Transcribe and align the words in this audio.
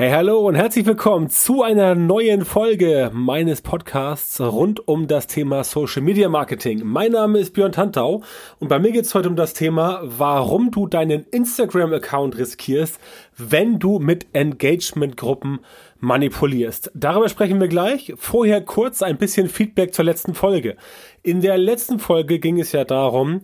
Hey, 0.00 0.10
hallo 0.10 0.46
und 0.46 0.54
herzlich 0.54 0.86
willkommen 0.86 1.28
zu 1.28 1.64
einer 1.64 1.96
neuen 1.96 2.44
Folge 2.44 3.10
meines 3.12 3.62
Podcasts 3.62 4.40
rund 4.40 4.86
um 4.86 5.08
das 5.08 5.26
Thema 5.26 5.64
Social 5.64 6.02
Media 6.02 6.28
Marketing. 6.28 6.82
Mein 6.84 7.10
Name 7.10 7.40
ist 7.40 7.52
Björn 7.52 7.72
Tantau 7.72 8.22
und 8.60 8.68
bei 8.68 8.78
mir 8.78 8.92
geht 8.92 9.06
es 9.06 9.14
heute 9.16 9.28
um 9.28 9.34
das 9.34 9.54
Thema, 9.54 10.00
warum 10.04 10.70
du 10.70 10.86
deinen 10.86 11.26
Instagram-Account 11.32 12.38
riskierst, 12.38 13.00
wenn 13.36 13.80
du 13.80 13.98
mit 13.98 14.28
Engagement-Gruppen 14.34 15.58
manipulierst. 15.98 16.92
Darüber 16.94 17.28
sprechen 17.28 17.60
wir 17.60 17.66
gleich. 17.66 18.12
Vorher 18.18 18.60
kurz 18.60 19.02
ein 19.02 19.18
bisschen 19.18 19.48
Feedback 19.48 19.94
zur 19.94 20.04
letzten 20.04 20.34
Folge. 20.34 20.76
In 21.24 21.40
der 21.40 21.58
letzten 21.58 21.98
Folge 21.98 22.38
ging 22.38 22.60
es 22.60 22.70
ja 22.70 22.84
darum, 22.84 23.40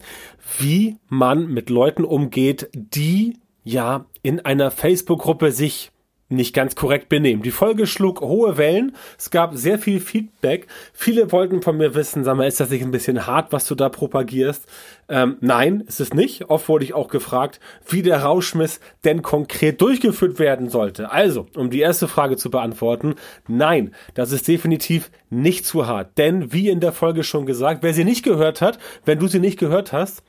wie 0.61 0.98
man 1.09 1.48
mit 1.48 1.68
Leuten 1.68 2.05
umgeht, 2.05 2.71
die 2.73 3.39
ja 3.64 4.07
in 4.23 4.39
einer 4.39 4.71
Facebook-Gruppe 4.71 5.50
sich 5.50 5.91
nicht 6.34 6.54
ganz 6.54 6.74
korrekt 6.74 7.08
benehmen. 7.08 7.42
Die 7.42 7.50
Folge 7.50 7.86
schlug 7.86 8.20
hohe 8.20 8.56
Wellen. 8.56 8.94
Es 9.18 9.30
gab 9.30 9.54
sehr 9.54 9.79
viel 9.79 10.00
Feedback. 10.00 10.66
Viele 10.92 11.32
wollten 11.32 11.62
von 11.62 11.76
mir 11.76 11.94
wissen, 11.94 12.25
sag 12.25 12.36
mal, 12.36 12.46
ist 12.46 12.61
das 12.61 12.70
nicht 12.70 12.82
ein 12.82 12.90
bisschen 12.90 13.26
hart, 13.26 13.52
was 13.52 13.66
du 13.66 13.75
da 13.75 13.88
propagierst? 13.88 14.66
Ähm, 15.08 15.36
nein, 15.40 15.84
ist 15.86 16.00
es 16.00 16.14
nicht. 16.14 16.50
Oft 16.50 16.68
wurde 16.68 16.84
ich 16.84 16.94
auch 16.94 17.08
gefragt, 17.08 17.61
wie 17.89 18.02
der 18.02 18.22
Rauschmiss 18.22 18.80
denn 19.04 19.22
konkret 19.22 19.80
durchgeführt 19.80 20.39
werden 20.39 20.70
sollte. 20.70 21.11
Also, 21.11 21.46
um 21.56 21.70
die 21.70 21.80
erste 21.80 22.08
Frage 22.08 22.36
zu 22.36 22.50
beantworten, 22.50 23.14
nein, 23.46 23.94
das 24.14 24.32
ist 24.32 24.48
definitiv 24.48 25.11
nicht 25.30 25.66
zu 25.66 25.86
hart. 25.86 26.16
Denn, 26.16 26.53
wie 26.53 26.68
in 26.68 26.80
der 26.80 26.92
Folge 26.92 27.22
schon 27.22 27.46
gesagt, 27.46 27.82
wer 27.82 27.94
sie 27.94 28.04
nicht 28.04 28.25
gehört 28.25 28.61
hat, 28.61 28.78
wenn 29.04 29.18
du 29.18 29.26
sie 29.26 29.40
nicht 29.40 29.58
gehört 29.58 29.92
hast, 29.92 30.22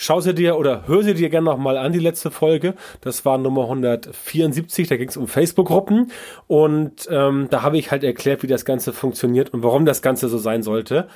schau 0.00 0.20
sie 0.20 0.32
dir 0.32 0.56
oder 0.56 0.86
hör 0.86 1.02
sie 1.02 1.12
dir 1.12 1.28
gerne 1.28 1.46
nochmal 1.46 1.76
an, 1.76 1.92
die 1.92 1.98
letzte 1.98 2.30
Folge. 2.30 2.74
Das 3.00 3.24
war 3.24 3.36
Nummer 3.36 3.64
174, 3.64 4.86
da 4.86 4.96
ging 4.96 5.08
es 5.08 5.16
um 5.16 5.26
Facebook-Gruppen. 5.26 6.12
Und 6.46 7.08
ähm, 7.10 7.48
da 7.50 7.62
habe 7.62 7.78
ich 7.78 7.90
halt 7.90 8.04
erklärt, 8.04 8.44
wie 8.44 8.46
das 8.46 8.64
Ganze 8.64 8.92
funktioniert 8.92 9.52
und 9.52 9.64
warum 9.64 9.84
das 9.84 10.00
Ganze 10.00 10.28
so 10.28 10.38
sein 10.38 10.62
sollte. 10.62 11.08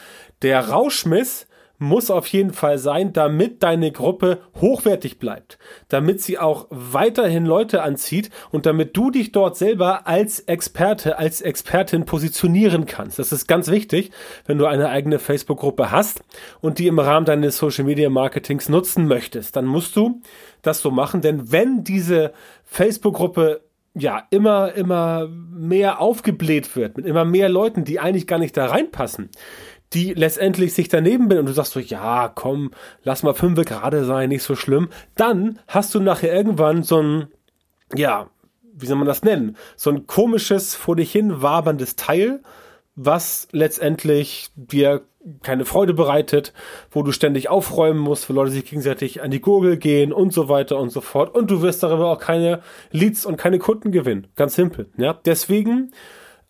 Der 0.43 0.69
Rauschmiss 0.69 1.47
muss 1.83 2.11
auf 2.11 2.27
jeden 2.29 2.53
Fall 2.53 2.79
sein, 2.79 3.13
damit 3.13 3.63
deine 3.63 3.93
Gruppe 3.93 4.39
hochwertig 4.61 5.19
bleibt, 5.19 5.59
damit 5.89 6.23
sie 6.23 6.39
auch 6.39 6.67
weiterhin 6.71 7.45
Leute 7.45 7.83
anzieht 7.83 8.31
und 8.51 8.65
damit 8.65 8.97
du 8.97 9.11
dich 9.11 9.33
dort 9.33 9.57
selber 9.57 10.07
als 10.07 10.41
Experte, 10.41 11.19
als 11.19 11.41
Expertin 11.41 12.07
positionieren 12.07 12.87
kannst. 12.87 13.19
Das 13.19 13.33
ist 13.33 13.47
ganz 13.47 13.69
wichtig, 13.69 14.11
wenn 14.47 14.59
du 14.59 14.67
eine 14.67 14.89
eigene 14.89 15.19
Facebook-Gruppe 15.19 15.91
hast 15.91 16.23
und 16.61 16.79
die 16.79 16.87
im 16.87 16.99
Rahmen 16.99 17.27
deines 17.27 17.59
Social 17.59 17.85
Media 17.85 18.09
Marketings 18.09 18.69
nutzen 18.69 19.07
möchtest, 19.07 19.57
dann 19.57 19.67
musst 19.67 19.97
du 19.97 20.23
das 20.63 20.81
so 20.81 20.91
machen, 20.91 21.21
denn 21.21 21.51
wenn 21.51 21.85
diese 21.85 22.33
Facebook-Gruppe 22.65 23.63
ja, 23.95 24.27
immer, 24.31 24.73
immer 24.73 25.29
mehr 25.29 26.01
aufgebläht 26.01 26.77
wird, 26.77 26.97
mit 26.97 27.05
immer 27.05 27.27
mehr 27.27 27.49
Leuten, 27.51 27.85
die 27.85 28.01
eigentlich 28.01 28.27
gar 28.27 28.39
nicht 28.39 28.57
da 28.57 28.67
reinpassen, 28.67 29.29
die 29.95 30.15
letztendlich 30.15 30.75
sich 30.75 30.89
daneben 30.89 31.29
bin 31.29 31.39
und 31.39 31.47
du 31.47 31.53
sagst 31.53 31.73
so, 31.73 31.81
ja, 31.81 32.31
komm, 32.35 32.71
lass 33.03 33.23
mal 33.23 33.35
fünf 33.35 33.63
gerade 33.65 34.05
sein, 34.05 34.31
nicht 34.31 34.43
so 34.43 34.57
schlimm, 34.57 34.89
dann 35.15 35.59
hast 35.69 35.95
du 35.95 36.01
nachher 36.01 36.33
irgendwann 36.33 36.83
so 36.83 37.03
ein, 37.03 37.29
ja, 37.95 38.29
wie 38.75 38.87
soll 38.87 38.97
man 38.97 39.07
das 39.07 39.23
nennen? 39.23 39.57
So 39.77 39.91
ein 39.91 40.07
komisches, 40.07 40.75
vor 40.75 40.97
dich 40.97 41.13
hin 41.13 41.43
waberndes 41.43 41.97
Teil, 41.97 42.41
was 42.95 43.49
letztendlich 43.53 44.51
dir 44.55 45.03
keine 45.43 45.65
Freude 45.65 45.95
bereitet, 45.95 46.53
wo 46.91 47.03
du 47.03 47.13
ständig 47.13 47.49
aufräumen 47.49 48.01
musst, 48.01 48.29
wo 48.29 48.33
Leute 48.33 48.51
sich 48.51 48.65
gegenseitig 48.65 49.23
an 49.23 49.31
die 49.31 49.41
Gurgel 49.41 49.77
gehen 49.77 50.13
und 50.13 50.33
so 50.33 50.49
weiter 50.49 50.79
und 50.79 50.91
so 50.91 51.01
fort. 51.01 51.35
Und 51.35 51.51
du 51.51 51.63
wirst 51.63 51.83
darüber 51.83 52.11
auch 52.11 52.19
keine 52.19 52.61
Leads 52.91 53.25
und 53.25 53.37
keine 53.37 53.59
Kunden 53.59 53.93
gewinnen. 53.93 54.27
Ganz 54.35 54.55
simpel. 54.57 54.89
Ja, 54.97 55.13
deswegen 55.25 55.93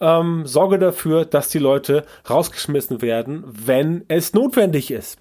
ähm, 0.02 0.44
sorge 0.44 0.78
dafür, 0.78 1.24
dass 1.24 1.48
die 1.48 1.60
Leute 1.60 2.04
rausgeschmissen 2.28 3.00
werden, 3.00 3.44
wenn 3.46 4.04
es 4.08 4.34
notwendig 4.34 4.90
ist. 4.90 5.18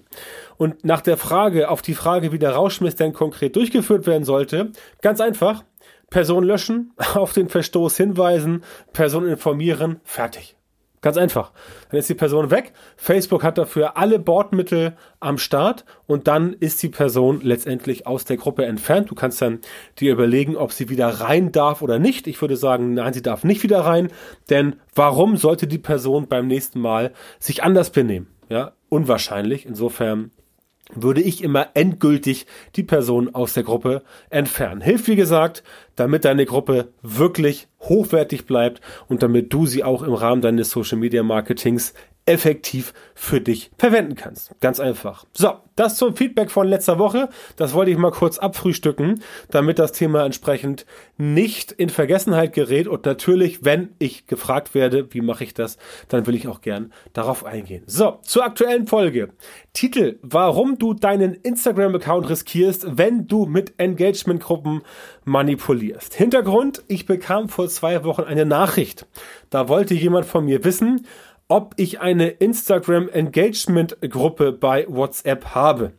Und 0.57 0.83
nach 0.83 1.01
der 1.01 1.17
Frage, 1.17 1.69
auf 1.69 1.81
die 1.81 1.93
Frage, 1.93 2.31
wie 2.31 2.39
der 2.39 2.51
Rauschmiss 2.51 2.95
denn 2.95 3.13
konkret 3.13 3.55
durchgeführt 3.55 4.07
werden 4.07 4.25
sollte, 4.25 4.71
ganz 5.01 5.21
einfach, 5.21 5.63
Person 6.09 6.43
löschen, 6.43 6.93
auf 7.13 7.33
den 7.33 7.47
Verstoß 7.47 7.95
hinweisen, 7.95 8.63
Person 8.91 9.27
informieren, 9.27 10.01
fertig. 10.03 10.57
Ganz 11.01 11.17
einfach. 11.17 11.51
Dann 11.89 11.99
ist 11.99 12.09
die 12.09 12.15
Person 12.15 12.51
weg. 12.51 12.73
Facebook 12.95 13.43
hat 13.43 13.57
dafür 13.57 13.97
alle 13.97 14.19
Bordmittel 14.19 14.95
am 15.19 15.39
Start 15.39 15.83
und 16.05 16.27
dann 16.27 16.53
ist 16.53 16.81
die 16.83 16.89
Person 16.89 17.41
letztendlich 17.41 18.05
aus 18.05 18.23
der 18.25 18.37
Gruppe 18.37 18.65
entfernt. 18.65 19.09
Du 19.09 19.15
kannst 19.15 19.41
dann 19.41 19.61
dir 19.99 20.11
überlegen, 20.11 20.55
ob 20.55 20.71
sie 20.71 20.89
wieder 20.89 21.07
rein 21.07 21.51
darf 21.51 21.81
oder 21.81 21.97
nicht. 21.97 22.27
Ich 22.27 22.39
würde 22.39 22.55
sagen, 22.55 22.93
nein, 22.93 23.13
sie 23.13 23.23
darf 23.23 23.43
nicht 23.43 23.63
wieder 23.63 23.79
rein, 23.79 24.09
denn 24.51 24.75
warum 24.93 25.37
sollte 25.37 25.65
die 25.65 25.79
Person 25.79 26.27
beim 26.27 26.45
nächsten 26.45 26.79
Mal 26.79 27.13
sich 27.39 27.63
anders 27.63 27.89
benehmen? 27.89 28.27
Ja, 28.49 28.73
unwahrscheinlich. 28.89 29.65
Insofern 29.65 30.29
würde 30.95 31.21
ich 31.21 31.43
immer 31.43 31.69
endgültig 31.73 32.45
die 32.75 32.83
Person 32.83 33.33
aus 33.33 33.53
der 33.53 33.63
Gruppe 33.63 34.03
entfernen. 34.29 34.81
Hilft, 34.81 35.07
wie 35.07 35.15
gesagt, 35.15 35.63
damit 35.95 36.25
deine 36.25 36.45
Gruppe 36.45 36.89
wirklich 37.01 37.67
hochwertig 37.79 38.45
bleibt 38.45 38.81
und 39.07 39.23
damit 39.23 39.53
du 39.53 39.65
sie 39.65 39.83
auch 39.83 40.03
im 40.03 40.13
Rahmen 40.13 40.41
deines 40.41 40.71
Social 40.71 40.97
Media 40.97 41.23
Marketings 41.23 41.93
effektiv 42.25 42.93
für 43.15 43.41
dich 43.41 43.71
verwenden 43.77 44.15
kannst. 44.15 44.51
Ganz 44.61 44.79
einfach. 44.79 45.25
So, 45.33 45.53
das 45.75 45.95
zum 45.95 46.15
Feedback 46.15 46.51
von 46.51 46.67
letzter 46.67 46.99
Woche. 46.99 47.29
Das 47.55 47.73
wollte 47.73 47.91
ich 47.91 47.97
mal 47.97 48.11
kurz 48.11 48.37
abfrühstücken, 48.37 49.21
damit 49.49 49.79
das 49.79 49.91
Thema 49.91 50.25
entsprechend 50.25 50.85
nicht 51.17 51.71
in 51.71 51.89
Vergessenheit 51.89 52.53
gerät. 52.53 52.87
Und 52.87 53.05
natürlich, 53.05 53.65
wenn 53.65 53.89
ich 53.99 54.27
gefragt 54.27 54.75
werde, 54.75 55.13
wie 55.13 55.21
mache 55.21 55.43
ich 55.43 55.53
das, 55.53 55.77
dann 56.07 56.27
will 56.27 56.35
ich 56.35 56.47
auch 56.47 56.61
gern 56.61 56.93
darauf 57.13 57.45
eingehen. 57.45 57.83
So, 57.87 58.19
zur 58.21 58.43
aktuellen 58.43 58.87
Folge. 58.87 59.29
Titel, 59.73 60.19
warum 60.21 60.77
du 60.77 60.93
deinen 60.93 61.33
Instagram-Account 61.33 62.29
riskierst, 62.29 62.97
wenn 62.97 63.27
du 63.27 63.45
mit 63.45 63.73
Engagement-Gruppen 63.77 64.81
manipulierst. 65.25 66.13
Hintergrund, 66.13 66.83
ich 66.87 67.05
bekam 67.05 67.49
vor 67.49 67.67
zwei 67.69 68.03
Wochen 68.03 68.23
eine 68.23 68.45
Nachricht. 68.45 69.07
Da 69.49 69.67
wollte 69.67 69.93
jemand 69.93 70.25
von 70.25 70.45
mir 70.45 70.63
wissen, 70.63 71.05
ob 71.51 71.73
ich 71.75 71.99
eine 71.99 72.29
Instagram 72.29 73.09
Engagement 73.09 73.97
Gruppe 74.07 74.53
bei 74.53 74.85
WhatsApp 74.87 75.47
habe. 75.47 75.91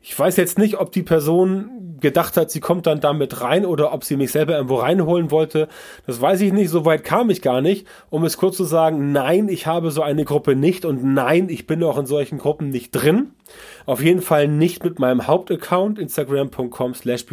Ich 0.00 0.18
weiß 0.18 0.38
jetzt 0.38 0.56
nicht, 0.56 0.78
ob 0.80 0.90
die 0.90 1.02
Person 1.02 1.98
gedacht 2.00 2.38
hat, 2.38 2.50
sie 2.50 2.60
kommt 2.60 2.86
dann 2.86 3.00
damit 3.00 3.42
rein 3.42 3.66
oder 3.66 3.92
ob 3.92 4.04
sie 4.04 4.16
mich 4.16 4.32
selber 4.32 4.54
irgendwo 4.54 4.76
reinholen 4.76 5.30
wollte. 5.30 5.68
Das 6.06 6.18
weiß 6.18 6.40
ich 6.40 6.50
nicht. 6.54 6.70
Soweit 6.70 7.04
kam 7.04 7.28
ich 7.28 7.42
gar 7.42 7.60
nicht. 7.60 7.86
Um 8.08 8.24
es 8.24 8.38
kurz 8.38 8.56
zu 8.56 8.64
sagen, 8.64 9.12
nein, 9.12 9.48
ich 9.48 9.66
habe 9.66 9.90
so 9.90 10.00
eine 10.00 10.24
Gruppe 10.24 10.56
nicht 10.56 10.86
und 10.86 11.04
nein, 11.04 11.50
ich 11.50 11.66
bin 11.66 11.82
auch 11.82 11.98
in 11.98 12.06
solchen 12.06 12.38
Gruppen 12.38 12.70
nicht 12.70 12.92
drin. 12.92 13.32
Auf 13.84 14.02
jeden 14.02 14.22
Fall 14.22 14.48
nicht 14.48 14.82
mit 14.82 14.98
meinem 14.98 15.26
Hauptaccount, 15.26 15.98
instagram.com 15.98 16.94
slash 16.94 17.26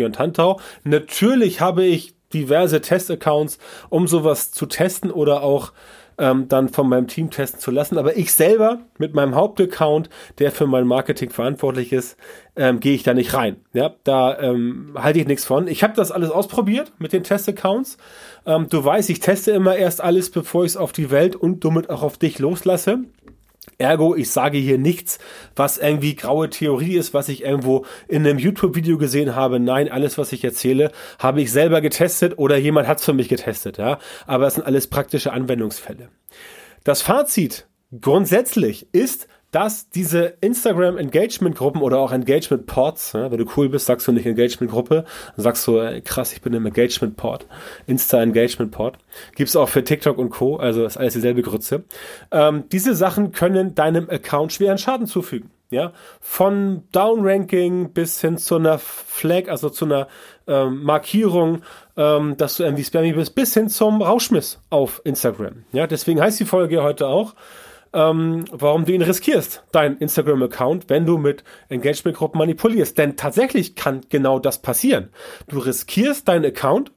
Natürlich 0.83 1.61
habe 1.61 1.85
ich 1.85 2.13
diverse 2.33 2.81
Testaccounts, 2.81 3.57
um 3.89 4.07
sowas 4.07 4.51
zu 4.51 4.65
testen 4.65 5.11
oder 5.11 5.43
auch 5.43 5.71
ähm, 6.17 6.47
dann 6.47 6.69
von 6.69 6.87
meinem 6.89 7.07
Team 7.07 7.29
testen 7.29 7.59
zu 7.59 7.71
lassen. 7.71 7.97
Aber 7.97 8.17
ich 8.17 8.33
selber 8.33 8.79
mit 8.97 9.13
meinem 9.13 9.35
Hauptaccount, 9.35 10.09
der 10.39 10.51
für 10.51 10.67
mein 10.67 10.87
Marketing 10.87 11.29
verantwortlich 11.29 11.93
ist, 11.93 12.17
ähm, 12.55 12.79
gehe 12.79 12.93
ich 12.93 13.03
da 13.03 13.13
nicht 13.13 13.33
rein. 13.33 13.57
Ja, 13.73 13.93
da 14.03 14.39
ähm, 14.39 14.95
halte 14.95 15.19
ich 15.19 15.27
nichts 15.27 15.45
von. 15.45 15.67
Ich 15.67 15.83
habe 15.83 15.93
das 15.95 16.11
alles 16.11 16.29
ausprobiert 16.29 16.91
mit 16.99 17.13
den 17.13 17.23
Testaccounts. 17.23 17.97
Ähm, 18.45 18.67
du 18.69 18.83
weißt, 18.83 19.09
ich 19.09 19.19
teste 19.19 19.51
immer 19.51 19.75
erst 19.75 20.01
alles, 20.01 20.29
bevor 20.29 20.65
ich 20.65 20.71
es 20.71 20.77
auf 20.77 20.91
die 20.91 21.09
Welt 21.09 21.35
und 21.35 21.63
somit 21.63 21.89
auch 21.89 22.03
auf 22.03 22.17
dich 22.17 22.39
loslasse. 22.39 22.99
Ergo, 23.77 24.15
ich 24.15 24.29
sage 24.29 24.57
hier 24.57 24.77
nichts, 24.77 25.19
was 25.55 25.77
irgendwie 25.77 26.15
graue 26.15 26.49
Theorie 26.49 26.97
ist, 26.97 27.13
was 27.13 27.29
ich 27.29 27.43
irgendwo 27.43 27.85
in 28.07 28.25
einem 28.25 28.39
YouTube-Video 28.39 28.97
gesehen 28.97 29.35
habe. 29.35 29.59
Nein, 29.59 29.89
alles, 29.89 30.17
was 30.17 30.31
ich 30.31 30.43
erzähle, 30.43 30.91
habe 31.19 31.41
ich 31.41 31.51
selber 31.51 31.81
getestet 31.81 32.37
oder 32.37 32.57
jemand 32.57 32.87
hat 32.87 32.99
es 32.99 33.05
für 33.05 33.13
mich 33.13 33.29
getestet. 33.29 33.77
Ja, 33.77 33.99
aber 34.25 34.47
es 34.47 34.55
sind 34.55 34.65
alles 34.65 34.87
praktische 34.87 35.31
Anwendungsfälle. 35.31 36.09
Das 36.83 37.01
Fazit 37.01 37.67
grundsätzlich 38.01 38.87
ist, 38.91 39.27
dass 39.53 39.87
diese 39.89 40.33
Instagram 40.41 40.97
Engagement 40.97 41.55
Gruppen 41.55 41.81
oder 41.81 41.99
auch 41.99 42.11
Engagement 42.11 42.65
Ports, 42.65 43.13
ja, 43.13 43.31
wenn 43.31 43.37
du 43.37 43.45
cool 43.55 43.69
bist, 43.69 43.85
sagst 43.85 44.07
du 44.07 44.11
nicht 44.11 44.25
Engagement 44.25 44.71
Gruppe, 44.71 45.05
sagst 45.37 45.65
du, 45.67 45.79
ey, 45.79 46.01
krass, 46.01 46.33
ich 46.33 46.41
bin 46.41 46.53
im 46.53 46.65
Engagement 46.65 47.15
Port, 47.15 47.45
Insta 47.85 48.21
Engagement 48.21 48.71
Port, 48.71 48.97
gibt's 49.35 49.55
auch 49.55 49.69
für 49.69 49.83
TikTok 49.83 50.17
und 50.17 50.31
Co, 50.31 50.57
also 50.57 50.83
ist 50.83 50.97
alles 50.97 51.13
dieselbe 51.13 51.43
Grütze. 51.43 51.83
Ähm, 52.31 52.63
diese 52.71 52.95
Sachen 52.95 53.31
können 53.31 53.75
deinem 53.75 54.09
Account 54.09 54.53
schweren 54.53 54.79
Schaden 54.79 55.05
zufügen. 55.05 55.51
Ja, 55.69 55.91
von 56.21 56.83
Downranking 56.91 57.93
bis 57.93 58.21
hin 58.21 58.37
zu 58.37 58.57
einer 58.57 58.77
Flag, 58.77 59.49
also 59.49 59.71
zu 59.71 59.85
einer 59.85 60.07
ähm, 60.45 60.83
Markierung, 60.83 61.63
ähm, 61.97 62.37
dass 62.37 62.57
du 62.57 62.63
irgendwie 62.63 62.83
spammy 62.83 63.13
bist, 63.13 63.33
bis 63.33 63.55
hin 63.55 63.69
zum 63.69 64.03
Rauschmiss 64.03 64.59
auf 64.69 65.01
Instagram. 65.03 65.63
Ja, 65.71 65.87
deswegen 65.87 66.21
heißt 66.21 66.39
die 66.39 66.45
Folge 66.45 66.83
heute 66.83 67.07
auch, 67.07 67.33
ähm, 67.93 68.45
warum 68.51 68.85
du 68.85 68.93
ihn 68.93 69.01
riskierst, 69.01 69.63
dein 69.71 69.97
Instagram-Account, 69.97 70.89
wenn 70.89 71.05
du 71.05 71.17
mit 71.17 71.43
Engagement-Gruppen 71.69 72.37
manipulierst. 72.37 72.97
Denn 72.97 73.15
tatsächlich 73.17 73.75
kann 73.75 74.01
genau 74.09 74.39
das 74.39 74.61
passieren. 74.61 75.09
Du 75.47 75.59
riskierst 75.59 76.27
deinen 76.27 76.45
Account, 76.45 76.91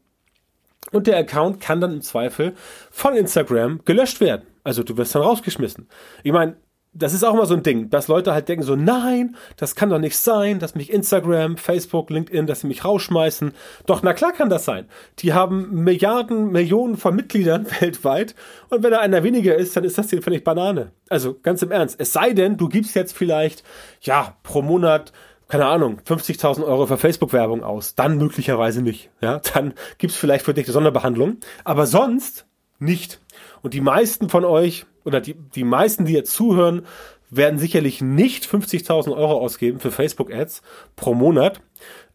Und 0.92 1.06
der 1.06 1.18
Account 1.18 1.60
kann 1.60 1.80
dann 1.80 1.94
im 1.94 2.00
Zweifel 2.00 2.54
von 2.90 3.16
Instagram 3.16 3.80
gelöscht 3.84 4.20
werden. 4.20 4.46
Also 4.62 4.82
du 4.82 4.96
wirst 4.96 5.14
dann 5.14 5.22
rausgeschmissen. 5.22 5.88
Ich 6.22 6.32
meine, 6.32 6.56
das 6.98 7.12
ist 7.12 7.24
auch 7.24 7.34
immer 7.34 7.46
so 7.46 7.54
ein 7.54 7.62
Ding, 7.62 7.90
dass 7.90 8.08
Leute 8.08 8.32
halt 8.32 8.48
denken 8.48 8.64
so, 8.64 8.76
nein, 8.76 9.36
das 9.56 9.74
kann 9.74 9.90
doch 9.90 9.98
nicht 9.98 10.16
sein, 10.16 10.58
dass 10.58 10.74
mich 10.74 10.92
Instagram, 10.92 11.56
Facebook, 11.56 12.10
LinkedIn, 12.10 12.46
dass 12.46 12.60
sie 12.60 12.66
mich 12.66 12.84
rausschmeißen. 12.84 13.52
Doch, 13.86 14.02
na 14.02 14.12
klar 14.12 14.32
kann 14.32 14.48
das 14.48 14.64
sein. 14.64 14.86
Die 15.18 15.32
haben 15.32 15.84
Milliarden, 15.84 16.52
Millionen 16.52 16.96
von 16.96 17.14
Mitgliedern 17.14 17.66
weltweit 17.80 18.34
und 18.70 18.82
wenn 18.82 18.90
da 18.90 18.98
einer 18.98 19.22
weniger 19.22 19.54
ist, 19.54 19.76
dann 19.76 19.84
ist 19.84 19.98
das 19.98 20.08
dir 20.08 20.22
völlig 20.22 20.44
Banane. 20.44 20.92
Also 21.08 21.36
ganz 21.42 21.62
im 21.62 21.70
Ernst. 21.70 21.96
Es 21.98 22.12
sei 22.12 22.32
denn, 22.32 22.56
du 22.56 22.68
gibst 22.68 22.94
jetzt 22.94 23.16
vielleicht, 23.16 23.62
ja, 24.00 24.36
pro 24.42 24.62
Monat 24.62 25.12
keine 25.48 25.66
Ahnung, 25.66 26.00
50.000 26.04 26.64
Euro 26.64 26.86
für 26.86 26.96
Facebook-Werbung 26.96 27.62
aus. 27.62 27.94
Dann 27.94 28.18
möglicherweise 28.18 28.82
nicht. 28.82 29.10
Ja, 29.20 29.40
dann 29.54 29.74
gibt's 29.98 30.16
vielleicht 30.16 30.44
für 30.44 30.54
dich 30.54 30.66
eine 30.66 30.72
Sonderbehandlung. 30.72 31.36
Aber 31.62 31.86
sonst 31.86 32.46
nicht. 32.80 33.20
Und 33.62 33.72
die 33.72 33.80
meisten 33.80 34.28
von 34.28 34.44
euch 34.44 34.86
oder 35.06 35.20
die, 35.20 35.34
die 35.34 35.64
meisten, 35.64 36.04
die 36.04 36.12
jetzt 36.12 36.32
zuhören, 36.32 36.82
werden 37.30 37.58
sicherlich 37.58 38.00
nicht 38.00 38.44
50.000 38.44 39.16
Euro 39.16 39.38
ausgeben 39.38 39.80
für 39.80 39.90
Facebook-Ads 39.90 40.62
pro 40.94 41.14
Monat. 41.14 41.60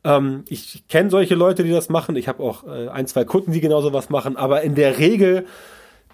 Ähm, 0.04 0.46
ich 0.48 0.88
kenne 0.88 1.10
solche 1.10 1.36
Leute, 1.36 1.64
die 1.64 1.72
das 1.72 1.90
machen. 1.90 2.16
Ich 2.16 2.28
habe 2.28 2.44
auch 2.44 2.64
äh, 2.66 2.88
ein, 2.90 3.08
zwei 3.08 3.26
Kunden, 3.26 3.52
die 3.52 3.62
genauso 3.62 3.94
was 3.94 4.10
machen. 4.10 4.38
Aber 4.38 4.62
in 4.62 4.76
der 4.76 5.00
Regel 5.00 5.46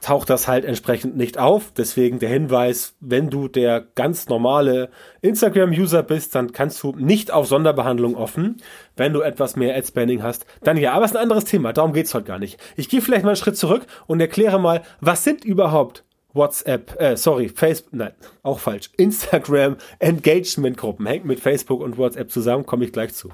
taucht 0.01 0.29
das 0.29 0.47
halt 0.47 0.65
entsprechend 0.65 1.17
nicht 1.17 1.37
auf. 1.37 1.71
Deswegen 1.75 2.19
der 2.19 2.29
Hinweis, 2.29 2.95
wenn 2.99 3.29
du 3.29 3.47
der 3.47 3.81
ganz 3.95 4.29
normale 4.29 4.89
Instagram-User 5.21 6.03
bist, 6.03 6.35
dann 6.35 6.51
kannst 6.51 6.81
du 6.83 6.93
nicht 6.95 7.31
auf 7.31 7.47
Sonderbehandlung 7.47 8.15
offen. 8.15 8.57
Wenn 8.95 9.13
du 9.13 9.21
etwas 9.21 9.55
mehr 9.55 9.75
Ad-Spending 9.75 10.23
hast, 10.23 10.45
dann 10.63 10.77
ja. 10.77 10.93
Aber 10.93 11.05
es 11.05 11.11
ist 11.11 11.17
ein 11.17 11.23
anderes 11.23 11.45
Thema. 11.45 11.73
Darum 11.73 11.93
geht's 11.93 12.13
heute 12.13 12.25
gar 12.25 12.39
nicht. 12.39 12.59
Ich 12.75 12.89
gehe 12.89 13.01
vielleicht 13.01 13.23
mal 13.23 13.31
einen 13.31 13.37
Schritt 13.37 13.57
zurück 13.57 13.85
und 14.05 14.19
erkläre 14.19 14.59
mal, 14.59 14.83
was 15.01 15.23
sind 15.23 15.45
überhaupt 15.45 16.03
WhatsApp, 16.37 16.99
äh, 17.01 17.17
sorry, 17.17 17.49
Facebook, 17.49 17.93
nein, 17.93 18.13
auch 18.43 18.59
falsch. 18.59 18.89
Instagram 18.95 19.75
Engagement 19.99 20.77
Gruppen 20.77 21.05
hängt 21.05 21.25
mit 21.25 21.39
Facebook 21.39 21.81
und 21.81 21.97
WhatsApp 21.97 22.31
zusammen, 22.31 22.65
komme 22.65 22.85
ich 22.85 22.93
gleich 22.93 23.13
zu. 23.13 23.29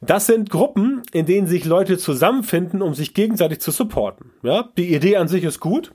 Das 0.00 0.26
sind 0.26 0.48
Gruppen, 0.48 1.02
in 1.12 1.26
denen 1.26 1.46
sich 1.46 1.64
Leute 1.64 1.98
zusammenfinden, 1.98 2.82
um 2.82 2.94
sich 2.94 3.14
gegenseitig 3.14 3.60
zu 3.60 3.72
supporten. 3.72 4.30
Ja, 4.42 4.70
die 4.76 4.94
Idee 4.94 5.16
an 5.16 5.28
sich 5.28 5.44
ist 5.44 5.60
gut. 5.60 5.92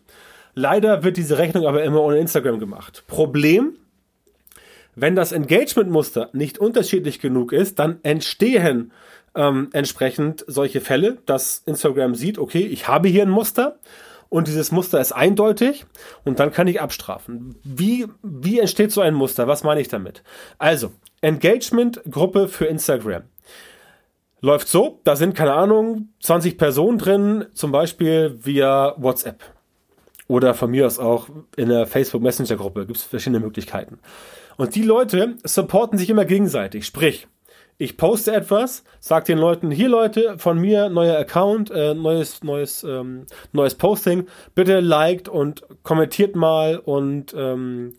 Leider 0.55 1.03
wird 1.03 1.17
diese 1.17 1.37
Rechnung 1.37 1.65
aber 1.65 1.83
immer 1.83 2.01
ohne 2.01 2.19
Instagram 2.19 2.59
gemacht. 2.59 3.05
Problem, 3.07 3.77
wenn 4.95 5.15
das 5.15 5.31
Engagement-Muster 5.31 6.29
nicht 6.33 6.59
unterschiedlich 6.59 7.19
genug 7.19 7.53
ist, 7.53 7.79
dann 7.79 7.99
entstehen 8.03 8.91
ähm, 9.35 9.69
entsprechend 9.73 10.43
solche 10.47 10.81
Fälle, 10.81 11.17
dass 11.25 11.63
Instagram 11.65 12.13
sieht, 12.13 12.37
okay, 12.37 12.65
ich 12.65 12.87
habe 12.87 13.07
hier 13.07 13.23
ein 13.23 13.29
Muster 13.29 13.79
und 14.33 14.47
dieses 14.47 14.71
Muster 14.71 14.99
ist 14.99 15.11
eindeutig 15.11 15.85
und 16.25 16.39
dann 16.39 16.51
kann 16.51 16.65
ich 16.65 16.81
abstrafen. 16.81 17.55
Wie, 17.63 18.07
wie 18.23 18.57
entsteht 18.57 18.91
so 18.91 18.99
ein 18.99 19.13
Muster? 19.13 19.47
Was 19.47 19.63
meine 19.63 19.79
ich 19.79 19.89
damit? 19.89 20.23
Also, 20.57 20.91
Engagement-Gruppe 21.21 22.47
für 22.47 22.65
Instagram 22.65 23.25
läuft 24.41 24.69
so, 24.69 25.01
da 25.03 25.15
sind, 25.15 25.35
keine 25.35 25.53
Ahnung, 25.53 26.09
20 26.21 26.57
Personen 26.57 26.97
drin, 26.97 27.45
zum 27.53 27.71
Beispiel 27.71 28.39
via 28.41 28.95
WhatsApp. 28.97 29.43
Oder 30.27 30.55
von 30.55 30.71
mir 30.71 30.87
aus 30.87 30.97
auch 30.97 31.29
in 31.55 31.69
der 31.69 31.85
Facebook 31.85 32.23
Messenger 32.23 32.55
Gruppe 32.55 32.87
gibt 32.87 32.97
es 32.97 33.03
verschiedene 33.03 33.39
Möglichkeiten. 33.39 33.99
Und 34.57 34.73
die 34.73 34.81
Leute 34.81 35.35
supporten 35.43 35.99
sich 35.99 36.09
immer 36.09 36.25
gegenseitig. 36.25 36.87
Sprich, 36.87 37.27
ich 37.83 37.97
poste 37.97 38.33
etwas, 38.33 38.85
sag 39.01 39.25
den 39.25 39.37
Leuten, 39.37 39.69
hier 39.69 39.89
Leute, 39.89 40.37
von 40.37 40.57
mir 40.57 40.87
neuer 40.87 41.17
Account, 41.17 41.69
äh, 41.69 41.93
neues, 41.93 42.41
neues, 42.41 42.83
ähm, 42.85 43.25
neues 43.51 43.75
Posting, 43.75 44.27
bitte 44.55 44.79
liked 44.79 45.27
und 45.27 45.63
kommentiert 45.83 46.35
mal 46.35 46.77
und 46.77 47.33
ähm, 47.37 47.95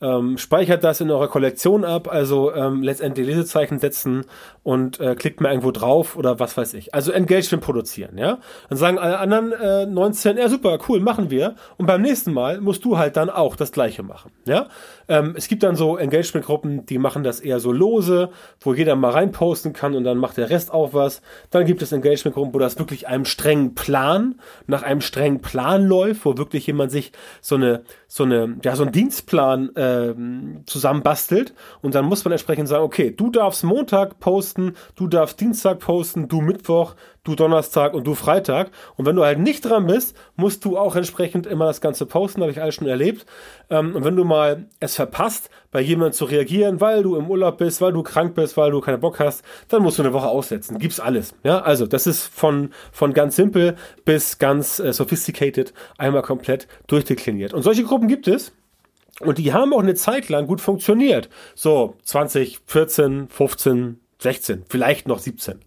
ähm, 0.00 0.38
speichert 0.38 0.84
das 0.84 1.00
in 1.00 1.10
eurer 1.10 1.28
Kollektion 1.28 1.84
ab, 1.84 2.08
also 2.08 2.54
ähm, 2.54 2.82
letztendlich 2.82 3.26
Lesezeichen 3.26 3.78
setzen 3.78 4.24
und 4.62 5.00
äh, 5.00 5.16
klickt 5.16 5.40
mal 5.40 5.50
irgendwo 5.50 5.72
drauf 5.72 6.16
oder 6.16 6.38
was 6.38 6.56
weiß 6.56 6.74
ich. 6.74 6.94
Also 6.94 7.10
Engagement 7.10 7.64
produzieren, 7.64 8.16
ja. 8.16 8.38
Dann 8.68 8.78
sagen 8.78 8.98
alle 8.98 9.18
anderen 9.18 9.52
äh, 9.52 9.86
19, 9.86 10.36
ja 10.38 10.48
super, 10.48 10.78
cool, 10.88 11.00
machen 11.00 11.30
wir. 11.30 11.56
Und 11.78 11.86
beim 11.86 12.02
nächsten 12.02 12.32
Mal 12.32 12.60
musst 12.60 12.84
du 12.84 12.96
halt 12.96 13.16
dann 13.16 13.30
auch 13.30 13.56
das 13.56 13.72
gleiche 13.72 14.02
machen, 14.02 14.30
ja. 14.46 14.68
Ähm, 15.08 15.34
es 15.36 15.48
gibt 15.48 15.62
dann 15.62 15.74
so 15.74 15.96
Engagement-Gruppen, 15.96 16.86
die 16.86 16.98
machen 16.98 17.24
das 17.24 17.40
eher 17.40 17.58
so 17.58 17.72
lose, 17.72 18.30
wo 18.60 18.74
jeder 18.74 18.94
mal 18.94 19.10
reinposten 19.10 19.72
kann 19.72 19.94
und 19.94 20.04
dann 20.04 20.18
macht 20.18 20.36
der 20.36 20.50
Rest 20.50 20.72
auch 20.72 20.92
was. 20.92 21.22
Dann 21.50 21.64
gibt 21.64 21.82
es 21.82 21.90
Engagement-Gruppen, 21.92 22.54
wo 22.54 22.58
das 22.58 22.78
wirklich 22.78 23.08
einem 23.08 23.24
strengen 23.24 23.74
Plan, 23.74 24.36
nach 24.66 24.82
einem 24.82 25.00
strengen 25.00 25.40
Plan 25.40 25.86
läuft, 25.86 26.24
wo 26.24 26.36
wirklich 26.36 26.66
jemand 26.66 26.92
sich 26.92 27.12
so 27.40 27.56
eine, 27.56 27.82
so 28.06 28.24
eine, 28.24 28.58
ja, 28.62 28.76
so 28.76 28.82
einen 28.84 28.92
Dienstplan 28.92 29.74
äh, 29.74 29.87
zusammenbastelt 30.66 31.54
und 31.82 31.94
dann 31.94 32.04
muss 32.04 32.24
man 32.24 32.32
entsprechend 32.32 32.68
sagen, 32.68 32.84
okay, 32.84 33.10
du 33.10 33.30
darfst 33.30 33.64
Montag 33.64 34.20
posten, 34.20 34.74
du 34.94 35.06
darfst 35.06 35.40
Dienstag 35.40 35.78
posten, 35.80 36.28
du 36.28 36.40
Mittwoch, 36.40 36.94
du 37.28 37.34
Donnerstag 37.34 37.94
und 37.94 38.06
du 38.06 38.14
Freitag. 38.14 38.70
Und 38.96 39.06
wenn 39.06 39.14
du 39.14 39.24
halt 39.24 39.38
nicht 39.38 39.64
dran 39.64 39.86
bist, 39.86 40.16
musst 40.36 40.64
du 40.64 40.78
auch 40.78 40.96
entsprechend 40.96 41.46
immer 41.46 41.66
das 41.66 41.80
Ganze 41.80 42.06
posten, 42.06 42.40
habe 42.40 42.50
ich 42.50 42.60
alles 42.60 42.74
schon 42.74 42.88
erlebt. 42.88 43.26
Ähm, 43.70 43.94
und 43.94 44.04
wenn 44.04 44.16
du 44.16 44.24
mal 44.24 44.66
es 44.80 44.96
verpasst, 44.96 45.50
bei 45.70 45.80
jemandem 45.80 46.14
zu 46.14 46.24
reagieren, 46.24 46.80
weil 46.80 47.02
du 47.02 47.16
im 47.16 47.30
Urlaub 47.30 47.58
bist, 47.58 47.80
weil 47.80 47.92
du 47.92 48.02
krank 48.02 48.34
bist, 48.34 48.56
weil 48.56 48.70
du 48.70 48.80
keinen 48.80 49.00
Bock 49.00 49.20
hast, 49.20 49.44
dann 49.68 49.82
musst 49.82 49.98
du 49.98 50.02
eine 50.02 50.14
Woche 50.14 50.28
aussetzen. 50.28 50.78
Gibt's 50.78 51.00
alles. 51.00 51.34
Ja, 51.44 51.60
also 51.60 51.86
das 51.86 52.06
ist 52.06 52.22
von, 52.26 52.70
von 52.90 53.12
ganz 53.12 53.36
simpel 53.36 53.76
bis 54.04 54.38
ganz 54.38 54.78
äh, 54.78 54.92
sophisticated 54.92 55.74
einmal 55.98 56.22
komplett 56.22 56.66
durchdekliniert. 56.86 57.52
Und 57.52 57.62
solche 57.62 57.84
Gruppen 57.84 58.08
gibt 58.08 58.26
es. 58.28 58.52
Und 59.20 59.38
die 59.38 59.52
haben 59.52 59.72
auch 59.72 59.82
eine 59.82 59.94
Zeit 59.94 60.28
lang 60.28 60.46
gut 60.46 60.60
funktioniert. 60.60 61.28
So 61.54 61.96
20, 62.04 62.60
14, 62.66 63.28
15, 63.28 64.00
16, 64.18 64.64
vielleicht 64.68 65.08
noch 65.08 65.18
17. 65.18 65.60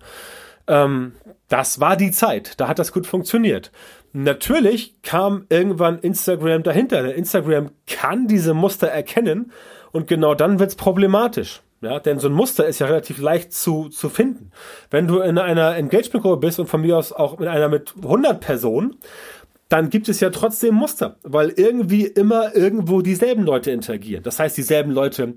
Ähm, 0.68 1.14
das 1.50 1.80
war 1.80 1.98
die 1.98 2.12
Zeit. 2.12 2.60
Da 2.60 2.68
hat 2.68 2.80
das 2.80 2.94
gut 2.94 3.06
funktioniert. 3.06 3.72
Natürlich 4.14 5.02
kam 5.04 5.46
irgendwann 5.50 6.00
Instagram 6.00 6.64
dahinter. 6.64 7.14
Instagram 7.14 7.72
kann 7.88 8.28
diese 8.28 8.54
Muster 8.54 8.88
erkennen 8.88 9.52
und 9.92 10.08
genau 10.08 10.36
dann 10.36 10.60
wird's 10.60 10.76
problematisch. 10.76 11.62
Ja, 11.82 12.00
denn 12.00 12.20
so 12.20 12.28
ein 12.28 12.34
Muster 12.34 12.68
ist 12.68 12.78
ja 12.78 12.86
relativ 12.86 13.20
leicht 13.20 13.54
zu, 13.54 13.90
zu 13.90 14.10
finden. 14.10 14.52
Wenn 14.92 15.08
du 15.08 15.20
in 15.20 15.40
einer 15.40 15.76
Engagement-Gruppe 15.76 16.38
bist 16.38 16.60
und 16.60 16.68
von 16.68 16.82
mir 16.82 16.96
aus 16.96 17.12
auch 17.12 17.40
in 17.40 17.48
einer 17.48 17.70
mit 17.70 17.96
100 17.98 18.40
Personen, 18.40 18.98
dann 19.72 19.90
gibt 19.90 20.10
es 20.10 20.20
ja 20.20 20.32
trotzdem 20.32 20.76
Muster, 20.76 21.16
weil 21.24 21.50
irgendwie 21.56 22.06
immer 22.06 22.54
irgendwo 22.54 23.02
dieselben 23.02 23.44
Leute 23.44 23.72
interagieren. 23.72 24.22
Das 24.22 24.38
heißt, 24.38 24.58
dieselben 24.58 24.92
Leute 24.92 25.36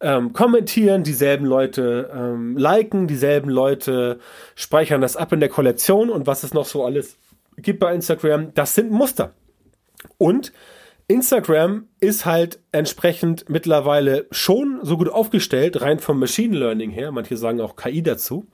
ähm, 0.00 0.32
kommentieren, 0.32 1.02
dieselben 1.02 1.44
Leute 1.44 2.10
ähm, 2.14 2.56
liken, 2.56 3.06
dieselben 3.06 3.50
Leute 3.50 4.20
speichern 4.54 5.02
das 5.02 5.16
ab 5.18 5.34
in 5.34 5.40
der 5.40 5.50
Kollektion 5.50 6.08
und 6.08 6.26
was 6.26 6.44
es 6.44 6.54
noch 6.54 6.64
so 6.64 6.82
alles 6.82 7.18
gibt 7.58 7.80
bei 7.80 7.94
Instagram, 7.94 8.54
das 8.54 8.74
sind 8.74 8.90
Muster. 8.90 9.34
Und 10.16 10.50
Instagram 11.10 11.88
ist 12.00 12.26
halt 12.26 12.60
entsprechend 12.70 13.48
mittlerweile 13.48 14.26
schon 14.30 14.80
so 14.82 14.98
gut 14.98 15.08
aufgestellt, 15.08 15.80
rein 15.80 16.00
vom 16.00 16.18
Machine 16.18 16.54
Learning 16.54 16.90
her. 16.90 17.12
Manche 17.12 17.38
sagen 17.38 17.62
auch 17.62 17.76
KI 17.76 18.02
dazu. 18.02 18.46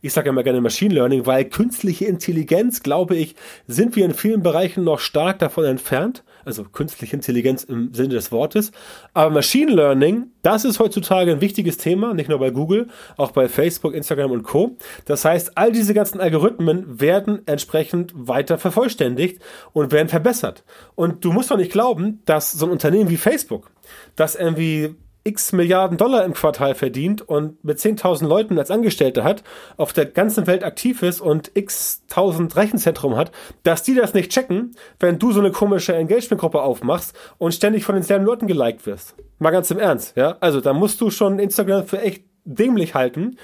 Ich 0.00 0.12
sage 0.12 0.30
immer 0.30 0.42
gerne 0.42 0.60
Machine 0.60 0.92
Learning, 0.92 1.24
weil 1.26 1.44
künstliche 1.44 2.06
Intelligenz, 2.06 2.82
glaube 2.82 3.14
ich, 3.14 3.36
sind 3.68 3.94
wir 3.94 4.04
in 4.04 4.14
vielen 4.14 4.42
Bereichen 4.42 4.82
noch 4.82 4.98
stark 4.98 5.38
davon 5.38 5.64
entfernt 5.64 6.24
also 6.44 6.64
künstliche 6.64 7.16
Intelligenz 7.16 7.64
im 7.64 7.92
Sinne 7.94 8.10
des 8.14 8.32
Wortes. 8.32 8.72
Aber 9.14 9.30
Machine 9.30 9.72
Learning, 9.72 10.32
das 10.42 10.64
ist 10.64 10.78
heutzutage 10.78 11.32
ein 11.32 11.40
wichtiges 11.40 11.76
Thema, 11.76 12.14
nicht 12.14 12.28
nur 12.28 12.38
bei 12.38 12.50
Google, 12.50 12.88
auch 13.16 13.32
bei 13.32 13.48
Facebook, 13.48 13.94
Instagram 13.94 14.30
und 14.30 14.42
Co. 14.42 14.76
Das 15.04 15.24
heißt, 15.24 15.56
all 15.56 15.72
diese 15.72 15.94
ganzen 15.94 16.20
Algorithmen 16.20 17.00
werden 17.00 17.42
entsprechend 17.46 18.12
weiter 18.14 18.58
vervollständigt 18.58 19.40
und 19.72 19.92
werden 19.92 20.08
verbessert. 20.08 20.64
Und 20.94 21.24
du 21.24 21.32
musst 21.32 21.50
doch 21.50 21.56
nicht 21.56 21.72
glauben, 21.72 22.22
dass 22.24 22.52
so 22.52 22.66
ein 22.66 22.72
Unternehmen 22.72 23.10
wie 23.10 23.16
Facebook, 23.16 23.70
das 24.16 24.34
irgendwie 24.34 24.94
x 25.24 25.52
Milliarden 25.52 25.98
Dollar 25.98 26.24
im 26.24 26.32
Quartal 26.32 26.74
verdient 26.74 27.22
und 27.22 27.62
mit 27.64 27.78
10.000 27.78 28.26
Leuten 28.26 28.58
als 28.58 28.70
Angestellte 28.70 29.22
hat, 29.24 29.42
auf 29.76 29.92
der 29.92 30.06
ganzen 30.06 30.46
Welt 30.46 30.64
aktiv 30.64 31.02
ist 31.02 31.20
und 31.20 31.50
x 31.54 32.02
tausend 32.08 32.56
Rechenzentrum 32.56 33.16
hat, 33.16 33.30
dass 33.62 33.82
die 33.82 33.94
das 33.94 34.14
nicht 34.14 34.30
checken, 34.30 34.74
wenn 34.98 35.18
du 35.18 35.32
so 35.32 35.40
eine 35.40 35.50
komische 35.50 35.94
Engagement-Gruppe 35.94 36.62
aufmachst 36.62 37.14
und 37.38 37.54
ständig 37.54 37.84
von 37.84 37.94
denselben 37.94 38.24
Leuten 38.24 38.46
geliked 38.46 38.86
wirst. 38.86 39.14
Mal 39.38 39.50
ganz 39.50 39.70
im 39.70 39.78
Ernst, 39.78 40.16
ja? 40.16 40.36
Also 40.40 40.60
da 40.60 40.72
musst 40.72 41.00
du 41.00 41.10
schon 41.10 41.38
Instagram 41.38 41.86
für 41.86 42.00
echt 42.00 42.24
dämlich 42.44 42.94
halten 42.94 43.36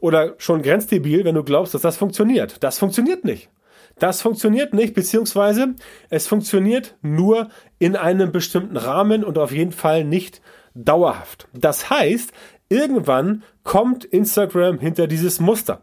oder 0.00 0.34
schon 0.38 0.62
grenzdebil, 0.62 1.24
wenn 1.24 1.34
du 1.34 1.44
glaubst, 1.44 1.74
dass 1.74 1.82
das 1.82 1.96
funktioniert. 1.96 2.62
Das 2.62 2.78
funktioniert 2.78 3.24
nicht. 3.24 3.48
Das 3.98 4.22
funktioniert 4.22 4.74
nicht, 4.74 4.94
beziehungsweise 4.94 5.74
es 6.10 6.26
funktioniert 6.26 6.96
nur 7.02 7.48
in 7.78 7.94
einem 7.94 8.32
bestimmten 8.32 8.76
Rahmen 8.76 9.22
und 9.22 9.38
auf 9.38 9.52
jeden 9.52 9.72
Fall 9.72 10.04
nicht 10.04 10.40
dauerhaft. 10.74 11.48
Das 11.52 11.90
heißt, 11.90 12.32
irgendwann 12.68 13.42
kommt 13.64 14.04
Instagram 14.04 14.78
hinter 14.78 15.06
dieses 15.06 15.40
Muster. 15.40 15.82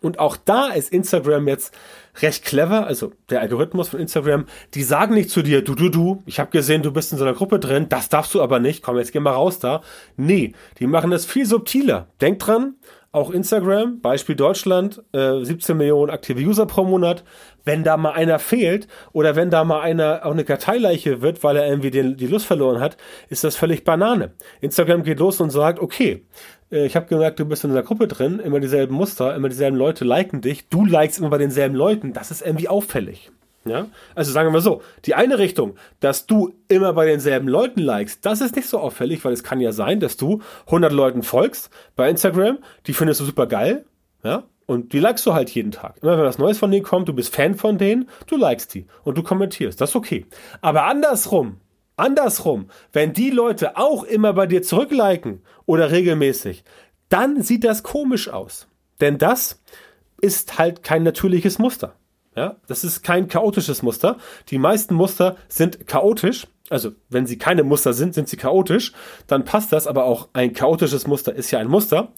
Und 0.00 0.18
auch 0.18 0.36
da 0.36 0.68
ist 0.68 0.92
Instagram 0.92 1.46
jetzt 1.46 1.74
recht 2.22 2.44
clever, 2.44 2.86
also 2.86 3.12
der 3.28 3.42
Algorithmus 3.42 3.90
von 3.90 4.00
Instagram, 4.00 4.46
die 4.74 4.82
sagen 4.82 5.14
nicht 5.14 5.30
zu 5.30 5.42
dir, 5.42 5.62
du, 5.62 5.74
du, 5.74 5.90
du, 5.90 6.22
ich 6.26 6.40
habe 6.40 6.50
gesehen, 6.50 6.82
du 6.82 6.90
bist 6.90 7.12
in 7.12 7.18
so 7.18 7.24
einer 7.24 7.34
Gruppe 7.34 7.58
drin, 7.58 7.86
das 7.88 8.08
darfst 8.08 8.34
du 8.34 8.42
aber 8.42 8.60
nicht, 8.60 8.82
komm, 8.82 8.96
jetzt 8.96 9.12
geh 9.12 9.20
mal 9.20 9.32
raus 9.32 9.58
da. 9.58 9.82
Nee, 10.16 10.54
die 10.78 10.86
machen 10.86 11.10
das 11.10 11.26
viel 11.26 11.44
subtiler. 11.44 12.08
Denk 12.20 12.38
dran, 12.38 12.76
auch 13.12 13.30
Instagram, 13.30 14.00
Beispiel 14.00 14.36
Deutschland, 14.36 15.02
äh, 15.12 15.42
17 15.42 15.76
Millionen 15.76 16.10
aktive 16.10 16.40
User 16.40 16.66
pro 16.66 16.84
Monat. 16.84 17.24
Wenn 17.64 17.82
da 17.82 17.96
mal 17.96 18.12
einer 18.12 18.38
fehlt 18.38 18.86
oder 19.12 19.36
wenn 19.36 19.50
da 19.50 19.64
mal 19.64 19.80
einer 19.80 20.24
auch 20.24 20.30
eine 20.30 20.44
Karteileiche 20.44 21.20
wird, 21.20 21.42
weil 21.42 21.56
er 21.56 21.66
irgendwie 21.66 21.90
den, 21.90 22.16
die 22.16 22.28
Lust 22.28 22.46
verloren 22.46 22.80
hat, 22.80 22.96
ist 23.28 23.42
das 23.42 23.56
völlig 23.56 23.84
Banane. 23.84 24.32
Instagram 24.60 25.02
geht 25.02 25.18
los 25.18 25.40
und 25.40 25.50
sagt, 25.50 25.80
okay, 25.80 26.24
äh, 26.70 26.86
ich 26.86 26.94
habe 26.94 27.06
gemerkt, 27.06 27.40
du 27.40 27.44
bist 27.44 27.64
in 27.64 27.70
einer 27.72 27.82
Gruppe 27.82 28.06
drin, 28.06 28.38
immer 28.38 28.60
dieselben 28.60 28.94
Muster, 28.94 29.34
immer 29.34 29.48
dieselben 29.48 29.76
Leute 29.76 30.04
liken 30.04 30.40
dich, 30.40 30.68
du 30.68 30.84
likest 30.84 31.18
immer 31.18 31.30
bei 31.30 31.38
denselben 31.38 31.74
Leuten, 31.74 32.12
das 32.12 32.30
ist 32.30 32.42
irgendwie 32.42 32.68
auffällig. 32.68 33.30
Ja, 33.64 33.88
also 34.14 34.32
sagen 34.32 34.54
wir 34.54 34.62
so, 34.62 34.80
die 35.04 35.14
eine 35.14 35.38
Richtung, 35.38 35.76
dass 36.00 36.26
du 36.26 36.54
immer 36.68 36.94
bei 36.94 37.04
denselben 37.04 37.46
Leuten 37.46 37.80
likest, 37.80 38.24
das 38.24 38.40
ist 38.40 38.56
nicht 38.56 38.68
so 38.68 38.78
auffällig, 38.78 39.22
weil 39.24 39.34
es 39.34 39.44
kann 39.44 39.60
ja 39.60 39.72
sein, 39.72 40.00
dass 40.00 40.16
du 40.16 40.40
100 40.66 40.90
Leuten 40.92 41.22
folgst 41.22 41.68
bei 41.94 42.08
Instagram, 42.08 42.58
die 42.86 42.94
findest 42.94 43.20
du 43.20 43.26
super 43.26 43.46
geil, 43.46 43.84
ja, 44.22 44.44
und 44.64 44.94
die 44.94 44.98
likest 44.98 45.26
du 45.26 45.34
halt 45.34 45.50
jeden 45.50 45.72
Tag. 45.72 45.96
Immer 46.00 46.16
wenn 46.16 46.24
was 46.24 46.38
Neues 46.38 46.58
von 46.58 46.70
denen 46.70 46.84
kommt, 46.84 47.08
du 47.08 47.12
bist 47.12 47.34
Fan 47.34 47.54
von 47.54 47.76
denen, 47.76 48.08
du 48.28 48.36
likest 48.36 48.72
die 48.72 48.86
und 49.04 49.18
du 49.18 49.22
kommentierst, 49.22 49.78
das 49.78 49.90
ist 49.90 49.96
okay. 49.96 50.24
Aber 50.62 50.84
andersrum, 50.84 51.60
Andersrum, 52.00 52.70
wenn 52.94 53.12
die 53.12 53.28
Leute 53.28 53.76
auch 53.76 54.04
immer 54.04 54.32
bei 54.32 54.46
dir 54.46 54.62
zurückliken 54.62 55.42
oder 55.66 55.90
regelmäßig, 55.90 56.64
dann 57.10 57.42
sieht 57.42 57.62
das 57.62 57.82
komisch 57.82 58.30
aus. 58.30 58.68
Denn 59.02 59.18
das 59.18 59.60
ist 60.18 60.58
halt 60.58 60.82
kein 60.82 61.02
natürliches 61.02 61.58
Muster. 61.58 61.94
Ja, 62.36 62.56
das 62.68 62.84
ist 62.84 63.02
kein 63.02 63.26
chaotisches 63.26 63.82
Muster. 63.82 64.16
Die 64.48 64.58
meisten 64.58 64.94
Muster 64.94 65.36
sind 65.48 65.86
chaotisch. 65.86 66.46
Also, 66.68 66.92
wenn 67.08 67.26
sie 67.26 67.38
keine 67.38 67.64
Muster 67.64 67.92
sind, 67.92 68.14
sind 68.14 68.28
sie 68.28 68.36
chaotisch. 68.36 68.92
Dann 69.26 69.44
passt 69.44 69.72
das, 69.72 69.88
aber 69.88 70.04
auch 70.04 70.28
ein 70.32 70.52
chaotisches 70.52 71.08
Muster 71.08 71.34
ist 71.34 71.50
ja 71.50 71.58
ein 71.58 71.66
Muster. 71.66 72.12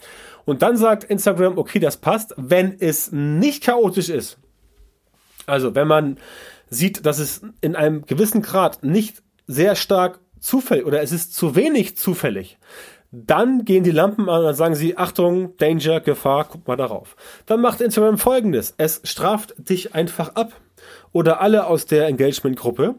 Und 0.44 0.60
dann 0.60 0.76
sagt 0.76 1.04
Instagram, 1.04 1.56
okay, 1.56 1.78
das 1.78 1.96
passt, 1.96 2.34
wenn 2.36 2.78
es 2.78 3.10
nicht 3.12 3.64
chaotisch 3.64 4.10
ist. 4.10 4.38
Also, 5.46 5.74
wenn 5.74 5.88
man 5.88 6.18
sieht, 6.68 7.06
dass 7.06 7.18
es 7.18 7.40
in 7.62 7.74
einem 7.74 8.04
gewissen 8.04 8.42
Grad 8.42 8.84
nicht 8.84 9.22
sehr 9.46 9.74
stark 9.74 10.20
zufällig 10.40 10.84
oder 10.84 11.00
es 11.00 11.12
ist 11.12 11.34
zu 11.34 11.54
wenig 11.54 11.96
zufällig, 11.96 12.58
dann 13.12 13.66
gehen 13.66 13.84
die 13.84 13.90
Lampen 13.90 14.30
an 14.30 14.40
und 14.40 14.46
dann 14.46 14.54
sagen 14.54 14.74
sie, 14.74 14.96
Achtung, 14.96 15.54
Danger, 15.58 16.00
Gefahr, 16.00 16.46
guck 16.50 16.66
mal 16.66 16.76
darauf. 16.76 17.14
Dann 17.44 17.60
macht 17.60 17.82
Instagram 17.82 18.16
folgendes. 18.16 18.74
Es 18.78 19.02
straft 19.04 19.54
dich 19.58 19.94
einfach 19.94 20.34
ab. 20.34 20.52
Oder 21.12 21.42
alle 21.42 21.66
aus 21.66 21.84
der 21.84 22.06
Engagement-Gruppe, 22.06 22.94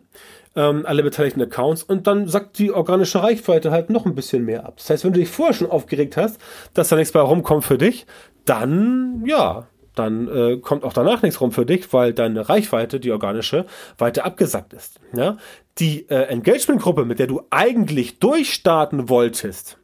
ähm, 0.56 0.86
alle 0.86 1.02
beteiligten 1.02 1.42
Accounts 1.42 1.82
und 1.82 2.06
dann 2.06 2.28
sagt 2.28 2.60
die 2.60 2.72
organische 2.72 3.24
Reichweite 3.24 3.72
halt 3.72 3.90
noch 3.90 4.06
ein 4.06 4.14
bisschen 4.14 4.46
mehr 4.46 4.66
ab. 4.66 4.76
Das 4.78 4.90
heißt, 4.92 5.04
wenn 5.04 5.14
du 5.14 5.20
dich 5.20 5.30
vorher 5.30 5.56
schon 5.56 5.70
aufgeregt 5.70 6.16
hast, 6.16 6.40
dass 6.76 6.90
da 6.90 6.96
nichts 6.96 7.12
bei 7.12 7.20
rumkommt 7.20 7.66
für 7.66 7.80
dich, 7.80 8.06
dann, 8.46 9.24
ja, 9.26 9.68
dann 9.96 10.28
äh, 10.28 10.58
kommt 10.58 10.84
auch 10.84 10.94
danach 10.94 11.24
nichts 11.24 11.42
rum 11.42 11.52
für 11.52 11.66
dich, 11.66 11.92
weil 11.92 12.14
deine 12.14 12.48
Reichweite, 12.48 13.00
die 13.00 13.12
organische, 13.12 13.66
weiter 13.98 14.26
abgesackt 14.26 14.74
ist. 14.74 15.00
Ja? 15.16 15.38
Die 15.80 16.08
äh, 16.10 16.26
Engagement-Gruppe, 16.26 17.04
mit 17.04 17.20
der 17.20 17.28
du 17.28 17.42
eigentlich 17.50 18.20
durchstarten 18.20 19.10
wolltest, 19.10 19.80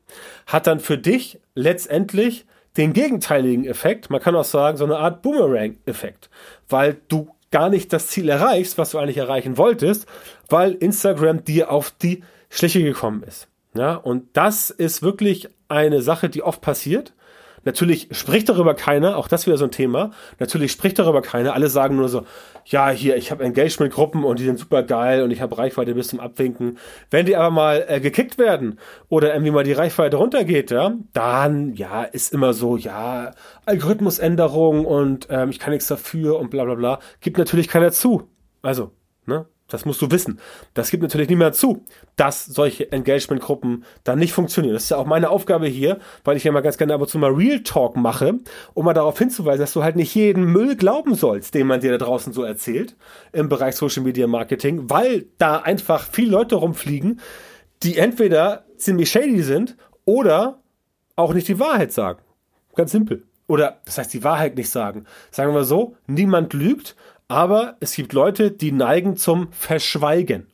hat 0.48 0.68
dann 0.68 0.80
für 0.80 0.98
dich 0.98 1.40
letztendlich 1.56 2.46
den 2.78 2.94
gegenteiligen 2.94 3.66
Effekt. 3.66 4.10
Man 4.10 4.22
kann 4.22 4.36
auch 4.36 4.44
sagen, 4.44 4.78
so 4.78 4.86
eine 4.86 4.98
Art 4.98 5.22
Boomerang-Effekt, 5.22 6.30
weil 6.68 6.98
du 7.08 7.30
gar 7.52 7.70
nicht 7.70 7.92
das 7.94 8.08
Ziel 8.08 8.30
erreichst, 8.30 8.78
was 8.78 8.92
du 8.92 9.00
eigentlich 9.00 9.18
erreichen 9.18 9.58
wolltest, 9.58 10.08
weil 10.50 10.74
Instagram 10.74 11.44
dir 11.44 11.72
auf 11.72 11.92
die 11.92 12.24
Schliche 12.50 12.84
gekommen 12.84 13.24
ist. 13.24 13.48
Ja, 13.76 13.96
und 13.96 14.26
das 14.34 14.70
ist 14.70 15.02
wirklich 15.02 15.50
eine 15.68 16.02
Sache, 16.02 16.30
die 16.30 16.42
oft 16.42 16.62
passiert. 16.62 17.14
Natürlich 17.66 18.10
spricht 18.12 18.50
darüber 18.50 18.74
keiner, 18.74 19.18
auch 19.18 19.28
das 19.28 19.46
wieder 19.46 19.58
so 19.58 19.66
ein 19.66 19.72
Thema. 19.72 20.12
Natürlich 20.40 20.72
spricht 20.72 21.00
darüber 21.00 21.22
keiner. 21.22 21.54
Alle 21.54 21.70
sagen 21.70 21.96
nur 21.96 22.10
so, 22.10 22.26
ja, 22.66 22.90
hier, 22.90 23.18
ich 23.18 23.32
habe 23.32 23.44
Engagement-Gruppen 23.44 24.24
und 24.24 24.40
die 24.40 24.46
sind 24.46 24.60
super 24.60 24.84
geil 24.84 25.24
und 25.24 25.32
ich 25.32 25.42
habe 25.42 25.58
Reichweite 25.58 25.94
bis 25.96 26.10
zum 26.10 26.20
Abwinken. 26.20 26.78
Wenn 27.10 27.26
die 27.26 27.36
aber 27.36 27.50
mal 27.50 27.86
äh, 27.88 28.00
gekickt 28.00 28.38
werden 28.38 28.80
oder 29.10 29.34
irgendwie 29.34 29.52
mal 29.52 29.64
die 29.64 29.74
Reichweite 29.74 30.18
runtergeht, 30.18 30.72
ja, 30.72 30.94
dann, 31.14 31.74
ja, 31.74 32.04
ist 32.04 32.34
immer 32.34 32.54
so, 32.54 32.78
ja, 32.78 33.32
Algorithmusänderung 33.66 34.86
und 34.86 35.28
ähm, 35.30 35.50
ich 35.50 35.60
kann 35.60 35.72
nichts 35.72 35.88
dafür 35.88 36.40
und 36.40 36.50
bla 36.50 36.64
bla 36.66 36.76
bla. 36.76 37.00
Gibt 37.22 37.38
natürlich 37.38 37.68
keiner 37.68 37.92
zu. 37.92 38.30
Also, 38.62 38.92
ne? 39.26 39.46
Das 39.70 39.86
musst 39.86 40.02
du 40.02 40.12
wissen. 40.12 40.40
Das 40.74 40.90
gibt 40.90 41.04
natürlich 41.04 41.30
niemand 41.30 41.56
zu, 41.56 41.86
dass 42.16 42.46
solche 42.46 42.92
Engagement-Gruppen 42.92 43.86
dann 44.04 44.20
nicht 44.20 44.34
funktionieren. 44.34 44.74
Das 44.74 44.84
ist 44.84 44.90
ja 44.90 44.98
auch 44.98 45.06
meine 45.06 45.30
Aufgabe 45.30 45.68
hier, 45.68 46.00
weil 46.24 46.38
ich 46.38 46.44
ja 46.44 46.52
mal 46.52 46.62
ganz 46.62 46.78
gerne 46.78 46.94
ab 46.94 47.02
und 47.02 47.08
zu 47.08 47.18
mal 47.18 47.32
Real 47.32 47.62
Talk 47.62 47.96
mache, 47.96 48.40
um 48.74 48.86
mal 48.86 48.94
darauf 48.94 49.18
hinzuweisen, 49.18 49.62
dass 49.62 49.74
du 49.74 49.84
halt 49.84 49.96
nicht 49.96 50.14
jeden 50.16 50.46
Müll 50.46 50.76
glauben 50.76 51.16
sollst, 51.16 51.54
den 51.54 51.68
man 51.68 51.80
dir 51.80 51.92
da 51.92 51.98
draußen 51.98 52.34
so 52.34 52.44
erzählt 52.44 52.96
im 53.32 53.48
Bereich 53.48 53.76
Social 53.76 54.04
Media 54.04 54.28
Marketing, 54.28 54.90
weil 54.90 55.28
da 55.38 55.58
einfach 55.58 56.08
viele 56.12 56.32
Leute 56.32 56.56
rumfliegen, 56.56 57.20
die 57.84 57.98
entweder 57.98 58.66
ziemlich 58.78 59.10
shady 59.10 59.42
sind 59.42 59.78
oder 60.06 60.60
auch 61.16 61.34
nicht 61.34 61.48
die 61.48 61.60
Wahrheit 61.60 61.92
sagen. 61.92 62.20
Ganz 62.76 62.92
simpel. 62.92 63.24
Oder 63.48 63.82
das 63.86 63.98
heißt 63.98 64.14
die 64.14 64.24
Wahrheit 64.24 64.56
nicht 64.56 64.70
sagen. 64.70 65.06
Sagen 65.32 65.54
wir 65.54 65.64
so, 65.64 65.96
niemand 66.08 66.54
lügt, 66.54 66.96
aber 67.30 67.78
es 67.80 67.94
gibt 67.94 68.12
Leute, 68.12 68.52
die 68.52 68.74
neigen 68.74 69.16
zum 69.16 69.54
Verschweigen. 69.54 70.48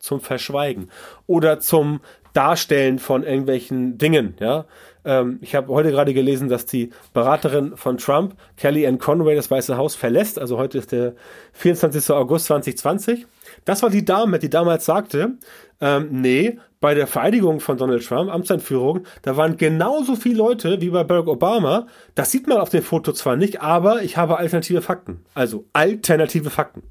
Zum 0.00 0.20
Verschweigen. 0.20 0.90
Oder 1.26 1.60
zum 1.60 2.00
Darstellen 2.32 2.98
von 2.98 3.22
irgendwelchen 3.22 3.96
Dingen, 3.96 4.34
ja. 4.40 4.64
Ähm, 5.04 5.38
ich 5.42 5.54
habe 5.54 5.68
heute 5.68 5.90
gerade 5.90 6.14
gelesen, 6.14 6.48
dass 6.48 6.66
die 6.66 6.90
Beraterin 7.12 7.76
von 7.76 7.98
Trump, 7.98 8.34
Kellyanne 8.56 8.98
Conway, 8.98 9.36
das 9.36 9.50
Weiße 9.50 9.76
Haus 9.76 9.94
verlässt. 9.94 10.38
Also 10.38 10.56
heute 10.58 10.78
ist 10.78 10.92
der 10.92 11.14
24. 11.52 12.10
August 12.10 12.46
2020. 12.46 13.26
Das 13.64 13.82
war 13.82 13.90
die 13.90 14.04
Dame, 14.04 14.38
die 14.38 14.50
damals 14.50 14.86
sagte, 14.86 15.34
ähm, 15.80 16.08
nee, 16.10 16.58
bei 16.84 16.92
der 16.92 17.06
Vereidigung 17.06 17.60
von 17.60 17.78
Donald 17.78 18.06
Trump, 18.06 18.30
Amtseinführung, 18.30 19.06
da 19.22 19.38
waren 19.38 19.56
genauso 19.56 20.16
viele 20.16 20.36
Leute 20.36 20.82
wie 20.82 20.90
bei 20.90 21.02
Barack 21.02 21.28
Obama. 21.28 21.86
Das 22.14 22.30
sieht 22.30 22.46
man 22.46 22.58
auf 22.58 22.68
dem 22.68 22.82
Foto 22.82 23.14
zwar 23.14 23.36
nicht, 23.36 23.62
aber 23.62 24.02
ich 24.02 24.18
habe 24.18 24.36
alternative 24.36 24.82
Fakten. 24.82 25.24
Also 25.32 25.64
alternative 25.72 26.50
Fakten. 26.50 26.82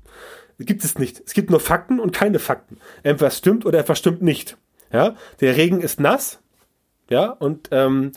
Gibt 0.57 0.83
es 0.83 0.97
nicht. 0.97 1.21
Es 1.23 1.33
gibt 1.35 1.51
nur 1.51 1.59
Fakten 1.59 1.99
und 1.99 2.11
keine 2.11 2.39
Fakten. 2.39 2.79
Etwas 3.03 3.37
stimmt 3.37 3.67
oder 3.67 3.77
etwas 3.77 3.99
stimmt 3.99 4.23
nicht. 4.23 4.57
Ja, 4.91 5.13
der 5.41 5.57
Regen 5.57 5.79
ist 5.79 5.99
nass. 5.99 6.39
Ja, 7.11 7.29
und 7.29 7.69
ähm, 7.69 8.13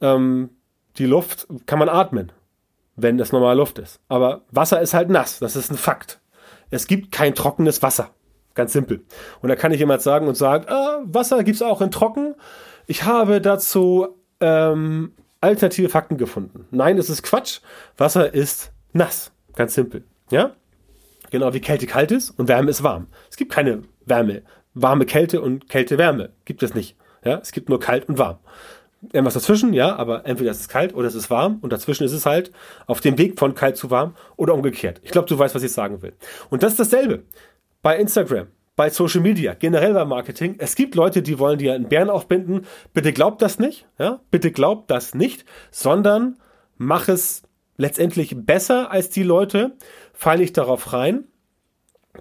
ähm, 0.00 0.50
die 0.98 1.06
Luft 1.06 1.48
kann 1.66 1.80
man 1.80 1.88
atmen, 1.88 2.30
wenn 2.94 3.18
das 3.18 3.32
normale 3.32 3.58
Luft 3.58 3.80
ist. 3.80 3.98
Aber 4.06 4.42
Wasser 4.52 4.80
ist 4.80 4.94
halt 4.94 5.10
nass. 5.10 5.40
Das 5.40 5.56
ist 5.56 5.72
ein 5.72 5.78
Fakt. 5.78 6.20
Es 6.70 6.86
gibt 6.86 7.10
kein 7.10 7.34
trockenes 7.34 7.82
Wasser. 7.82 8.12
Ganz 8.58 8.72
simpel. 8.72 9.04
Und 9.40 9.50
da 9.50 9.54
kann 9.54 9.70
ich 9.70 9.78
jemand 9.78 10.02
sagen 10.02 10.26
und 10.26 10.34
sagen, 10.34 10.64
ah, 10.66 10.98
Wasser 11.04 11.44
gibt's 11.44 11.62
auch 11.62 11.80
in 11.80 11.92
trocken. 11.92 12.34
Ich 12.88 13.04
habe 13.04 13.40
dazu 13.40 14.08
ähm, 14.40 15.12
alternative 15.40 15.88
Fakten 15.88 16.16
gefunden. 16.16 16.66
Nein, 16.72 16.98
es 16.98 17.08
ist 17.08 17.22
Quatsch. 17.22 17.60
Wasser 17.96 18.34
ist 18.34 18.72
nass. 18.92 19.30
Ganz 19.54 19.74
simpel. 19.74 20.02
Ja? 20.32 20.56
Genau 21.30 21.54
wie 21.54 21.60
Kälte 21.60 21.86
kalt 21.86 22.10
ist 22.10 22.30
und 22.30 22.48
Wärme 22.48 22.70
ist 22.70 22.82
warm. 22.82 23.06
Es 23.30 23.36
gibt 23.36 23.52
keine 23.52 23.84
Wärme. 24.06 24.42
Warme 24.74 25.06
Kälte 25.06 25.40
und 25.40 25.68
Kälte 25.68 25.96
Wärme. 25.96 26.30
Gibt 26.44 26.64
es 26.64 26.74
nicht. 26.74 26.96
Ja? 27.24 27.38
Es 27.38 27.52
gibt 27.52 27.68
nur 27.68 27.78
kalt 27.78 28.08
und 28.08 28.18
warm. 28.18 28.38
Irgendwas 29.12 29.34
dazwischen, 29.34 29.72
ja, 29.72 29.94
aber 29.94 30.26
entweder 30.26 30.50
ist 30.50 30.62
es 30.62 30.68
kalt 30.68 30.96
oder 30.96 31.06
es 31.06 31.14
ist 31.14 31.30
warm 31.30 31.58
und 31.60 31.72
dazwischen 31.72 32.02
ist 32.02 32.12
es 32.12 32.26
halt 32.26 32.50
auf 32.88 33.00
dem 33.00 33.18
Weg 33.18 33.38
von 33.38 33.54
kalt 33.54 33.76
zu 33.76 33.92
warm 33.92 34.16
oder 34.34 34.52
umgekehrt. 34.52 35.00
Ich 35.04 35.12
glaube, 35.12 35.28
du 35.28 35.38
weißt, 35.38 35.54
was 35.54 35.62
ich 35.62 35.70
sagen 35.70 36.02
will. 36.02 36.14
Und 36.50 36.64
das 36.64 36.72
ist 36.72 36.80
dasselbe 36.80 37.22
bei 37.82 37.98
Instagram, 37.98 38.48
bei 38.76 38.90
Social 38.90 39.20
Media, 39.20 39.54
generell 39.54 39.94
beim 39.94 40.08
Marketing. 40.08 40.56
Es 40.58 40.74
gibt 40.74 40.94
Leute, 40.94 41.22
die 41.22 41.38
wollen 41.38 41.58
dir 41.58 41.74
einen 41.74 41.88
Bären 41.88 42.10
aufbinden. 42.10 42.66
Bitte 42.92 43.12
glaubt 43.12 43.42
das 43.42 43.58
nicht, 43.58 43.86
ja? 43.98 44.20
Bitte 44.30 44.52
glaubt 44.52 44.90
das 44.90 45.14
nicht, 45.14 45.44
sondern 45.70 46.38
mach 46.76 47.08
es 47.08 47.42
letztendlich 47.76 48.34
besser 48.36 48.90
als 48.90 49.08
die 49.08 49.22
Leute. 49.22 49.76
Fall 50.12 50.38
nicht 50.38 50.56
darauf 50.56 50.92
rein. 50.92 51.24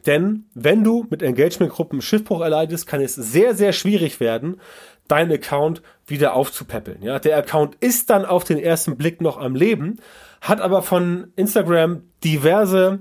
Denn 0.05 0.45
wenn 0.53 0.83
du 0.83 1.07
mit 1.09 1.23
Engagement-Gruppen 1.23 2.01
Schiffbruch 2.01 2.41
erleidest, 2.41 2.87
kann 2.87 3.01
es 3.01 3.15
sehr, 3.15 3.55
sehr 3.55 3.73
schwierig 3.73 4.19
werden, 4.19 4.61
deinen 5.07 5.31
Account 5.31 5.81
wieder 6.05 6.33
aufzupäppeln. 6.33 7.01
Ja, 7.01 7.19
der 7.19 7.37
Account 7.37 7.75
ist 7.79 8.09
dann 8.09 8.25
auf 8.25 8.43
den 8.43 8.59
ersten 8.59 8.97
Blick 8.97 9.21
noch 9.21 9.37
am 9.37 9.55
Leben, 9.55 9.97
hat 10.41 10.61
aber 10.61 10.81
von 10.81 11.31
Instagram 11.35 12.03
diverse 12.23 12.99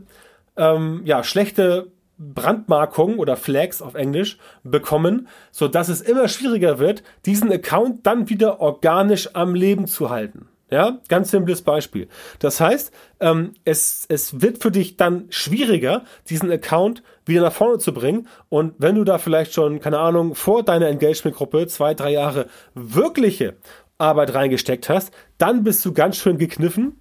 ähm, 0.56 1.02
ja, 1.04 1.22
schlechte 1.22 1.92
Brandmarkung 2.18 3.18
oder 3.18 3.36
Flags 3.36 3.82
auf 3.82 3.94
Englisch 3.94 4.38
bekommen, 4.62 5.28
so 5.50 5.68
dass 5.68 5.88
es 5.88 6.00
immer 6.00 6.28
schwieriger 6.28 6.78
wird, 6.78 7.02
diesen 7.26 7.52
Account 7.52 8.06
dann 8.06 8.28
wieder 8.28 8.60
organisch 8.60 9.34
am 9.34 9.54
Leben 9.54 9.86
zu 9.86 10.10
halten. 10.10 10.48
Ja, 10.68 10.98
ganz 11.08 11.30
simples 11.30 11.62
Beispiel. 11.62 12.08
Das 12.40 12.60
heißt, 12.60 12.92
ähm, 13.20 13.52
es, 13.64 14.04
es 14.08 14.40
wird 14.40 14.60
für 14.60 14.72
dich 14.72 14.96
dann 14.96 15.26
schwieriger, 15.30 16.02
diesen 16.28 16.50
Account 16.50 17.04
wieder 17.24 17.42
nach 17.42 17.52
vorne 17.52 17.78
zu 17.78 17.94
bringen. 17.94 18.26
Und 18.48 18.74
wenn 18.78 18.96
du 18.96 19.04
da 19.04 19.18
vielleicht 19.18 19.54
schon, 19.54 19.78
keine 19.78 20.00
Ahnung, 20.00 20.34
vor 20.34 20.64
deiner 20.64 20.88
Engagement-Gruppe 20.88 21.68
zwei, 21.68 21.94
drei 21.94 22.10
Jahre 22.10 22.48
wirkliche 22.74 23.54
Arbeit 23.98 24.34
reingesteckt 24.34 24.88
hast, 24.88 25.14
dann 25.38 25.62
bist 25.62 25.84
du 25.84 25.92
ganz 25.92 26.16
schön 26.16 26.36
gekniffen 26.36 27.00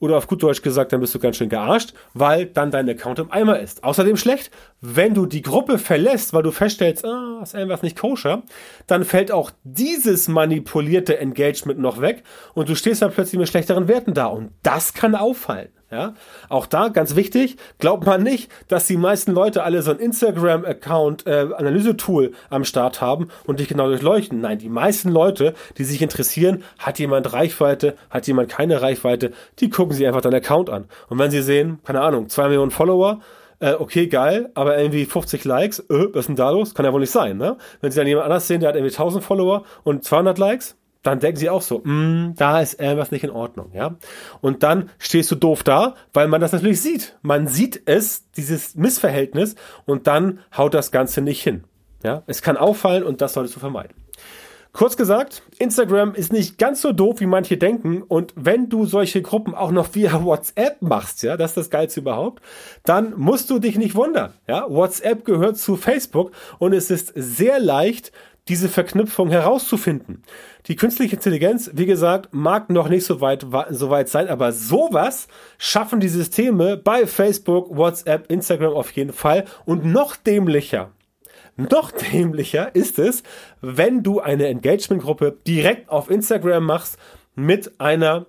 oder 0.00 0.16
auf 0.16 0.26
gut 0.26 0.42
Deutsch 0.42 0.62
gesagt, 0.62 0.92
dann 0.92 1.00
bist 1.00 1.14
du 1.14 1.18
ganz 1.18 1.36
schön 1.36 1.48
gearscht, 1.48 1.94
weil 2.12 2.46
dann 2.46 2.70
dein 2.70 2.88
Account 2.88 3.18
im 3.18 3.30
Eimer 3.30 3.58
ist. 3.58 3.84
Außerdem 3.84 4.16
schlecht, 4.16 4.50
wenn 4.80 5.14
du 5.14 5.26
die 5.26 5.42
Gruppe 5.42 5.78
verlässt, 5.78 6.32
weil 6.32 6.42
du 6.42 6.50
feststellst, 6.50 7.04
ah, 7.04 7.40
ist 7.42 7.54
irgendwas 7.54 7.82
nicht 7.82 7.98
koscher, 7.98 8.42
dann 8.86 9.04
fällt 9.04 9.32
auch 9.32 9.50
dieses 9.64 10.28
manipulierte 10.28 11.18
Engagement 11.18 11.78
noch 11.80 12.00
weg 12.00 12.22
und 12.54 12.68
du 12.68 12.74
stehst 12.74 13.02
dann 13.02 13.12
plötzlich 13.12 13.38
mit 13.38 13.48
schlechteren 13.48 13.88
Werten 13.88 14.14
da. 14.14 14.26
Und 14.26 14.50
das 14.62 14.94
kann 14.94 15.14
auffallen. 15.14 15.68
Ja, 15.94 16.14
auch 16.48 16.66
da 16.66 16.88
ganz 16.88 17.14
wichtig, 17.14 17.56
glaubt 17.78 18.04
man 18.04 18.24
nicht, 18.24 18.50
dass 18.66 18.88
die 18.88 18.96
meisten 18.96 19.30
Leute 19.30 19.62
alle 19.62 19.80
so 19.80 19.92
ein 19.92 20.00
Instagram-Account, 20.00 21.24
äh, 21.28 21.46
Analyse-Tool 21.56 22.32
am 22.50 22.64
Start 22.64 23.00
haben 23.00 23.28
und 23.46 23.60
dich 23.60 23.68
genau 23.68 23.86
durchleuchten. 23.86 24.40
Nein, 24.40 24.58
die 24.58 24.68
meisten 24.68 25.08
Leute, 25.08 25.54
die 25.78 25.84
sich 25.84 26.02
interessieren, 26.02 26.64
hat 26.80 26.98
jemand 26.98 27.32
Reichweite, 27.32 27.94
hat 28.10 28.26
jemand 28.26 28.48
keine 28.48 28.82
Reichweite, 28.82 29.30
die 29.60 29.70
gucken 29.70 29.94
sich 29.94 30.04
einfach 30.04 30.20
deinen 30.20 30.34
Account 30.34 30.68
an. 30.68 30.86
Und 31.08 31.20
wenn 31.20 31.30
sie 31.30 31.42
sehen, 31.42 31.78
keine 31.84 32.00
Ahnung, 32.00 32.28
zwei 32.28 32.48
Millionen 32.48 32.72
Follower, 32.72 33.20
äh, 33.60 33.74
okay, 33.74 34.08
geil, 34.08 34.50
aber 34.54 34.76
irgendwie 34.76 35.04
50 35.04 35.44
Likes, 35.44 35.78
äh, 35.78 36.08
was 36.12 36.22
ist 36.22 36.26
denn 36.26 36.34
da 36.34 36.50
los? 36.50 36.74
Kann 36.74 36.84
ja 36.84 36.92
wohl 36.92 37.02
nicht 37.02 37.12
sein, 37.12 37.36
ne? 37.36 37.56
Wenn 37.80 37.92
sie 37.92 37.98
dann 37.98 38.08
jemand 38.08 38.24
anders 38.24 38.48
sehen, 38.48 38.58
der 38.58 38.70
hat 38.70 38.74
irgendwie 38.74 38.92
1000 38.92 39.22
Follower 39.22 39.62
und 39.84 40.02
200 40.02 40.38
Likes, 40.38 40.76
dann 41.04 41.20
denken 41.20 41.38
sie 41.38 41.50
auch 41.50 41.62
so, 41.62 41.78
mm, 41.84 42.34
da 42.36 42.60
ist 42.60 42.80
irgendwas 42.80 43.12
nicht 43.12 43.22
in 43.22 43.30
Ordnung, 43.30 43.70
ja. 43.72 43.96
Und 44.40 44.64
dann 44.64 44.90
stehst 44.98 45.30
du 45.30 45.36
doof 45.36 45.62
da, 45.62 45.94
weil 46.12 46.26
man 46.26 46.40
das 46.40 46.52
natürlich 46.52 46.80
sieht. 46.80 47.16
Man 47.22 47.46
sieht 47.46 47.82
es, 47.84 48.30
dieses 48.32 48.74
Missverhältnis, 48.74 49.54
und 49.84 50.08
dann 50.08 50.40
haut 50.56 50.74
das 50.74 50.90
Ganze 50.90 51.20
nicht 51.20 51.42
hin. 51.42 51.64
Ja, 52.02 52.22
es 52.26 52.42
kann 52.42 52.56
auffallen 52.56 53.04
und 53.04 53.20
das 53.20 53.34
solltest 53.34 53.56
du 53.56 53.60
vermeiden. 53.60 53.94
Kurz 54.74 54.96
gesagt, 54.96 55.42
Instagram 55.60 56.16
ist 56.16 56.32
nicht 56.32 56.58
ganz 56.58 56.82
so 56.82 56.90
doof, 56.90 57.20
wie 57.20 57.26
manche 57.26 57.56
denken. 57.56 58.02
Und 58.02 58.32
wenn 58.34 58.68
du 58.68 58.86
solche 58.86 59.22
Gruppen 59.22 59.54
auch 59.54 59.70
noch 59.70 59.94
via 59.94 60.24
WhatsApp 60.24 60.82
machst, 60.82 61.22
ja, 61.22 61.36
das 61.36 61.52
ist 61.52 61.56
das 61.56 61.70
Geilste 61.70 62.00
überhaupt, 62.00 62.42
dann 62.82 63.14
musst 63.16 63.50
du 63.50 63.60
dich 63.60 63.78
nicht 63.78 63.94
wundern. 63.94 64.32
Ja, 64.48 64.68
WhatsApp 64.68 65.24
gehört 65.24 65.58
zu 65.58 65.76
Facebook 65.76 66.32
und 66.58 66.72
es 66.72 66.90
ist 66.90 67.12
sehr 67.14 67.60
leicht, 67.60 68.10
diese 68.48 68.68
Verknüpfung 68.68 69.30
herauszufinden. 69.30 70.22
Die 70.66 70.76
künstliche 70.76 71.16
Intelligenz, 71.16 71.70
wie 71.74 71.86
gesagt, 71.86 72.28
mag 72.32 72.68
noch 72.68 72.88
nicht 72.88 73.04
so 73.04 73.20
weit, 73.20 73.46
so 73.70 73.90
weit 73.90 74.08
sein, 74.08 74.28
aber 74.28 74.52
sowas 74.52 75.28
schaffen 75.56 76.00
die 76.00 76.08
Systeme 76.08 76.76
bei 76.76 77.06
Facebook, 77.06 77.74
WhatsApp, 77.74 78.30
Instagram 78.30 78.74
auf 78.74 78.90
jeden 78.92 79.12
Fall 79.12 79.46
und 79.64 79.84
noch 79.84 80.16
dämlicher. 80.16 80.90
Noch 81.56 81.90
dämlicher 82.12 82.74
ist 82.74 82.98
es, 82.98 83.22
wenn 83.60 84.02
du 84.02 84.20
eine 84.20 84.46
Engagement-Gruppe 84.48 85.38
direkt 85.46 85.88
auf 85.88 86.10
Instagram 86.10 86.64
machst 86.64 86.98
mit 87.34 87.80
einer 87.80 88.26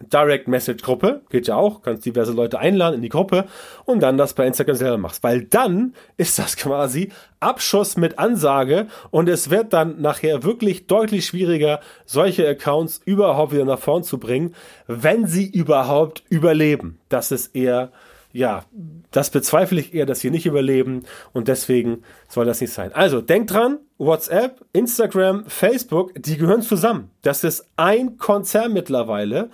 Direct 0.00 0.48
Message 0.48 0.82
Gruppe, 0.82 1.22
geht 1.30 1.46
ja 1.46 1.56
auch, 1.56 1.82
kannst 1.82 2.04
diverse 2.04 2.32
Leute 2.32 2.58
einladen 2.58 2.96
in 2.96 3.02
die 3.02 3.08
Gruppe 3.08 3.46
und 3.84 4.00
dann 4.00 4.18
das 4.18 4.34
bei 4.34 4.46
Instagram 4.46 4.76
selber 4.76 4.98
machst, 4.98 5.22
weil 5.22 5.42
dann 5.42 5.94
ist 6.16 6.38
das 6.38 6.56
quasi 6.56 7.10
Abschuss 7.40 7.96
mit 7.96 8.18
Ansage 8.18 8.86
und 9.10 9.28
es 9.28 9.50
wird 9.50 9.72
dann 9.72 10.00
nachher 10.00 10.42
wirklich 10.42 10.86
deutlich 10.86 11.26
schwieriger, 11.26 11.80
solche 12.04 12.46
Accounts 12.48 13.00
überhaupt 13.04 13.52
wieder 13.52 13.64
nach 13.64 13.78
vorn 13.78 14.02
zu 14.02 14.18
bringen, 14.18 14.54
wenn 14.86 15.26
sie 15.26 15.48
überhaupt 15.48 16.24
überleben. 16.28 16.98
Das 17.08 17.32
ist 17.32 17.54
eher 17.54 17.90
ja, 18.36 18.66
das 19.12 19.30
bezweifle 19.30 19.80
ich 19.80 19.94
eher, 19.94 20.04
dass 20.04 20.20
sie 20.20 20.28
nicht 20.28 20.44
überleben 20.44 21.04
und 21.32 21.48
deswegen 21.48 22.02
soll 22.28 22.44
das 22.44 22.60
nicht 22.60 22.72
sein. 22.72 22.92
Also 22.92 23.22
denkt 23.22 23.50
dran, 23.50 23.78
WhatsApp, 23.96 24.62
Instagram, 24.74 25.46
Facebook, 25.46 26.12
die 26.14 26.36
gehören 26.36 26.60
zusammen. 26.60 27.10
Das 27.22 27.44
ist 27.44 27.66
ein 27.76 28.18
Konzern 28.18 28.74
mittlerweile 28.74 29.48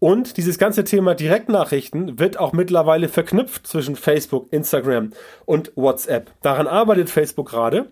und 0.00 0.36
dieses 0.36 0.58
ganze 0.58 0.84
Thema 0.84 1.14
Direktnachrichten 1.14 2.18
wird 2.18 2.38
auch 2.38 2.52
mittlerweile 2.52 3.08
verknüpft 3.08 3.66
zwischen 3.66 3.96
Facebook, 3.96 4.52
Instagram 4.52 5.10
und 5.44 5.72
WhatsApp. 5.74 6.30
Daran 6.42 6.66
arbeitet 6.66 7.10
Facebook 7.10 7.48
gerade 7.48 7.90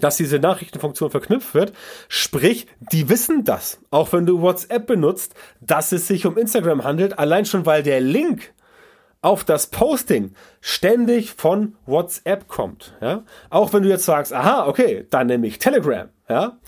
dass 0.00 0.16
diese 0.16 0.38
Nachrichtenfunktion 0.38 1.10
verknüpft 1.10 1.54
wird. 1.54 1.72
Sprich, 2.08 2.66
die 2.92 3.08
wissen 3.08 3.44
das, 3.44 3.80
auch 3.90 4.12
wenn 4.12 4.26
du 4.26 4.40
WhatsApp 4.40 4.86
benutzt, 4.86 5.34
dass 5.60 5.92
es 5.92 6.06
sich 6.06 6.24
um 6.26 6.38
Instagram 6.38 6.84
handelt, 6.84 7.18
allein 7.18 7.44
schon 7.44 7.66
weil 7.66 7.82
der 7.82 8.00
Link 8.00 8.54
auf 9.20 9.44
das 9.44 9.68
Posting 9.68 10.34
ständig 10.60 11.32
von 11.32 11.76
WhatsApp 11.86 12.48
kommt. 12.48 12.96
Ja? 13.00 13.22
Auch 13.50 13.72
wenn 13.72 13.82
du 13.82 13.88
jetzt 13.88 14.04
sagst, 14.04 14.32
aha, 14.32 14.66
okay, 14.66 15.06
dann 15.10 15.28
nehme 15.28 15.46
ich 15.46 15.58
Telegram, 15.58 16.08
ja, 16.28 16.58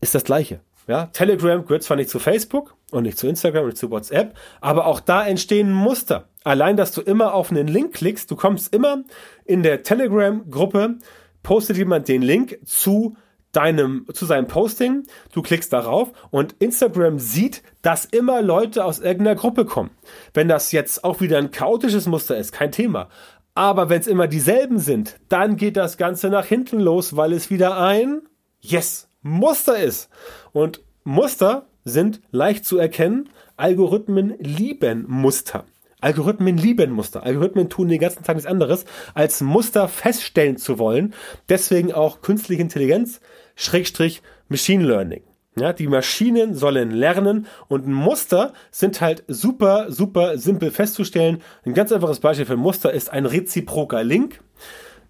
ist 0.00 0.14
das 0.14 0.24
gleiche. 0.24 0.60
Ja? 0.88 1.06
Telegram 1.06 1.64
gehört 1.64 1.82
zwar 1.82 1.96
nicht 1.96 2.10
zu 2.10 2.18
Facebook 2.18 2.75
und 2.90 3.02
nicht 3.04 3.18
zu 3.18 3.26
Instagram 3.26 3.62
und 3.62 3.68
nicht 3.68 3.78
zu 3.78 3.90
WhatsApp, 3.90 4.34
aber 4.60 4.86
auch 4.86 5.00
da 5.00 5.26
entstehen 5.26 5.72
Muster. 5.72 6.28
Allein, 6.44 6.76
dass 6.76 6.92
du 6.92 7.00
immer 7.00 7.34
auf 7.34 7.50
einen 7.50 7.66
Link 7.66 7.94
klickst, 7.94 8.30
du 8.30 8.36
kommst 8.36 8.74
immer 8.74 9.02
in 9.44 9.62
der 9.62 9.82
Telegram-Gruppe, 9.82 10.98
postet 11.42 11.76
jemand 11.76 12.08
den 12.08 12.22
Link 12.22 12.58
zu 12.64 13.16
deinem, 13.52 14.06
zu 14.12 14.26
seinem 14.26 14.46
Posting, 14.46 15.04
du 15.32 15.42
klickst 15.42 15.72
darauf 15.72 16.12
und 16.30 16.54
Instagram 16.58 17.18
sieht, 17.18 17.62
dass 17.82 18.04
immer 18.04 18.42
Leute 18.42 18.84
aus 18.84 18.98
irgendeiner 18.98 19.34
Gruppe 19.34 19.64
kommen. 19.64 19.90
Wenn 20.34 20.48
das 20.48 20.72
jetzt 20.72 21.04
auch 21.04 21.20
wieder 21.20 21.38
ein 21.38 21.50
chaotisches 21.50 22.06
Muster 22.06 22.36
ist, 22.36 22.52
kein 22.52 22.70
Thema. 22.70 23.08
Aber 23.54 23.88
wenn 23.88 24.00
es 24.00 24.06
immer 24.06 24.28
dieselben 24.28 24.78
sind, 24.78 25.16
dann 25.30 25.56
geht 25.56 25.78
das 25.78 25.96
Ganze 25.96 26.28
nach 26.28 26.44
hinten 26.44 26.78
los, 26.78 27.16
weil 27.16 27.32
es 27.32 27.48
wieder 27.48 27.78
ein 27.78 28.22
Yes 28.60 29.08
Muster 29.22 29.78
ist. 29.78 30.10
Und 30.52 30.82
Muster 31.04 31.66
sind 31.86 32.20
leicht 32.32 32.66
zu 32.66 32.76
erkennen. 32.76 33.30
Algorithmen 33.56 34.34
lieben 34.38 35.06
Muster. 35.08 35.64
Algorithmen 36.00 36.58
lieben 36.58 36.90
Muster. 36.92 37.22
Algorithmen 37.22 37.70
tun 37.70 37.88
den 37.88 38.00
ganzen 38.00 38.22
Tag 38.22 38.36
nichts 38.36 38.50
anderes, 38.50 38.84
als 39.14 39.40
Muster 39.40 39.88
feststellen 39.88 40.58
zu 40.58 40.78
wollen. 40.78 41.14
Deswegen 41.48 41.92
auch 41.92 42.20
künstliche 42.20 42.60
Intelligenz 42.60 43.20
Schrägstrich 43.54 44.20
Machine 44.48 44.84
Learning. 44.84 45.22
Ja, 45.58 45.72
die 45.72 45.86
Maschinen 45.86 46.54
sollen 46.54 46.90
lernen 46.90 47.46
und 47.68 47.86
Muster 47.86 48.52
sind 48.70 49.00
halt 49.00 49.24
super, 49.26 49.86
super 49.90 50.36
simpel 50.36 50.70
festzustellen. 50.70 51.40
Ein 51.64 51.72
ganz 51.72 51.92
einfaches 51.92 52.20
Beispiel 52.20 52.44
für 52.44 52.58
Muster 52.58 52.92
ist 52.92 53.10
ein 53.10 53.24
reziproker 53.24 54.04
Link. 54.04 54.42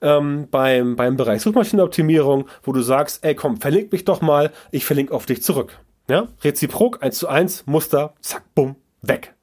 Ähm, 0.02 0.46
beim, 0.50 0.94
beim 0.94 1.16
Bereich 1.16 1.42
Suchmaschinenoptimierung, 1.42 2.46
wo 2.62 2.72
du 2.72 2.82
sagst, 2.82 3.24
ey 3.24 3.34
komm, 3.34 3.56
verlink 3.56 3.90
mich 3.90 4.04
doch 4.04 4.20
mal, 4.20 4.52
ich 4.70 4.84
verlinke 4.84 5.12
auf 5.12 5.26
dich 5.26 5.42
zurück. 5.42 5.80
Ja, 6.08 6.28
reziprok, 6.42 7.02
eins 7.02 7.18
zu 7.18 7.28
eins, 7.28 7.66
Muster, 7.66 8.14
zack, 8.20 8.44
bumm, 8.54 8.76
weg. 9.02 9.34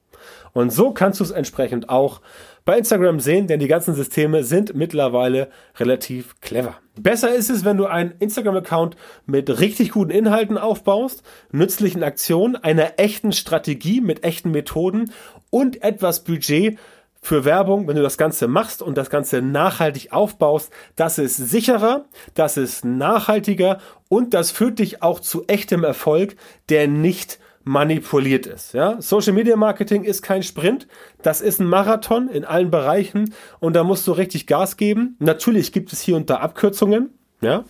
Und 0.54 0.72
so 0.72 0.92
kannst 0.92 1.20
du 1.20 1.24
es 1.24 1.32
entsprechend 1.32 1.90
auch 1.90 2.22
bei 2.64 2.78
Instagram 2.78 3.20
sehen, 3.20 3.48
denn 3.48 3.60
die 3.60 3.68
ganzen 3.68 3.94
Systeme 3.94 4.44
sind 4.46 4.74
mittlerweile 4.74 5.50
relativ 5.78 6.40
clever. 6.40 6.76
Besser 6.98 7.36
ist 7.36 7.50
es, 7.50 7.66
wenn 7.66 7.76
du 7.76 7.88
einen 7.88 8.14
Instagram-Account 8.20 8.96
mit 9.26 9.60
richtig 9.60 9.92
guten 9.92 10.12
Inhalten 10.12 10.58
aufbaust, 10.58 11.24
nützlichen 11.52 12.04
Aktionen, 12.04 12.56
einer 12.56 12.94
echten 12.98 13.34
Strategie 13.34 14.00
mit 14.00 14.24
echten 14.24 14.52
Methoden 14.52 15.12
und 15.50 15.84
etwas 15.84 16.24
Budget 16.24 16.78
für 17.24 17.46
Werbung, 17.46 17.88
wenn 17.88 17.96
du 17.96 18.02
das 18.02 18.18
Ganze 18.18 18.50
machst 18.50 18.82
und 18.82 18.98
das 18.98 19.10
Ganze 19.10 19.42
nachhaltig 19.42 20.12
aufbaust, 20.12 20.72
das 20.98 21.18
ist 21.18 21.38
sicherer, 21.38 22.04
das 22.34 22.58
ist 22.58 22.84
nachhaltiger 22.84 23.80
und 24.10 24.34
das 24.34 24.52
führt 24.52 24.78
dich 24.78 25.02
auch 25.02 25.22
zu 25.22 25.48
echtem 25.48 25.86
Erfolg, 25.86 26.36
der 26.68 26.90
nicht 26.90 27.40
manipuliert 27.64 28.46
ist. 28.46 28.74
Ja? 28.74 29.02
Social 29.02 29.32
Media 29.32 29.56
Marketing 29.56 30.04
ist 30.04 30.22
kein 30.22 30.44
Sprint, 30.44 30.86
das 31.22 31.40
ist 31.40 31.62
ein 31.62 31.68
Marathon 31.68 32.28
in 32.28 32.44
allen 32.44 32.70
Bereichen 32.70 33.34
und 33.62 33.74
da 33.74 33.86
musst 33.86 34.06
du 34.06 34.12
richtig 34.12 34.46
Gas 34.46 34.76
geben. 34.76 35.16
Natürlich 35.20 35.72
gibt 35.72 35.94
es 35.94 36.02
hier 36.02 36.18
und 36.18 36.30
da 36.30 36.38
Abkürzungen, 36.38 37.18
ja, 37.40 37.64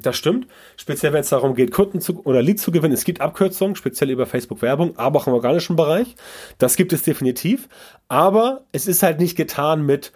das 0.00 0.16
stimmt. 0.16 0.46
Speziell 0.76 1.12
wenn 1.12 1.20
es 1.20 1.28
darum 1.28 1.54
geht, 1.54 1.70
Kunden 1.70 2.00
zu 2.00 2.24
oder 2.24 2.42
Leads 2.42 2.62
zu 2.62 2.72
gewinnen. 2.72 2.94
Es 2.94 3.04
gibt 3.04 3.20
Abkürzungen, 3.20 3.76
speziell 3.76 4.10
über 4.10 4.26
Facebook 4.26 4.62
Werbung, 4.62 4.96
aber 4.96 5.20
auch 5.20 5.26
im 5.26 5.34
organischen 5.34 5.76
Bereich. 5.76 6.14
Das 6.58 6.76
gibt 6.76 6.92
es 6.92 7.02
definitiv. 7.02 7.68
Aber 8.08 8.64
es 8.72 8.86
ist 8.86 9.02
halt 9.02 9.20
nicht 9.20 9.36
getan 9.36 9.84
mit, 9.84 10.12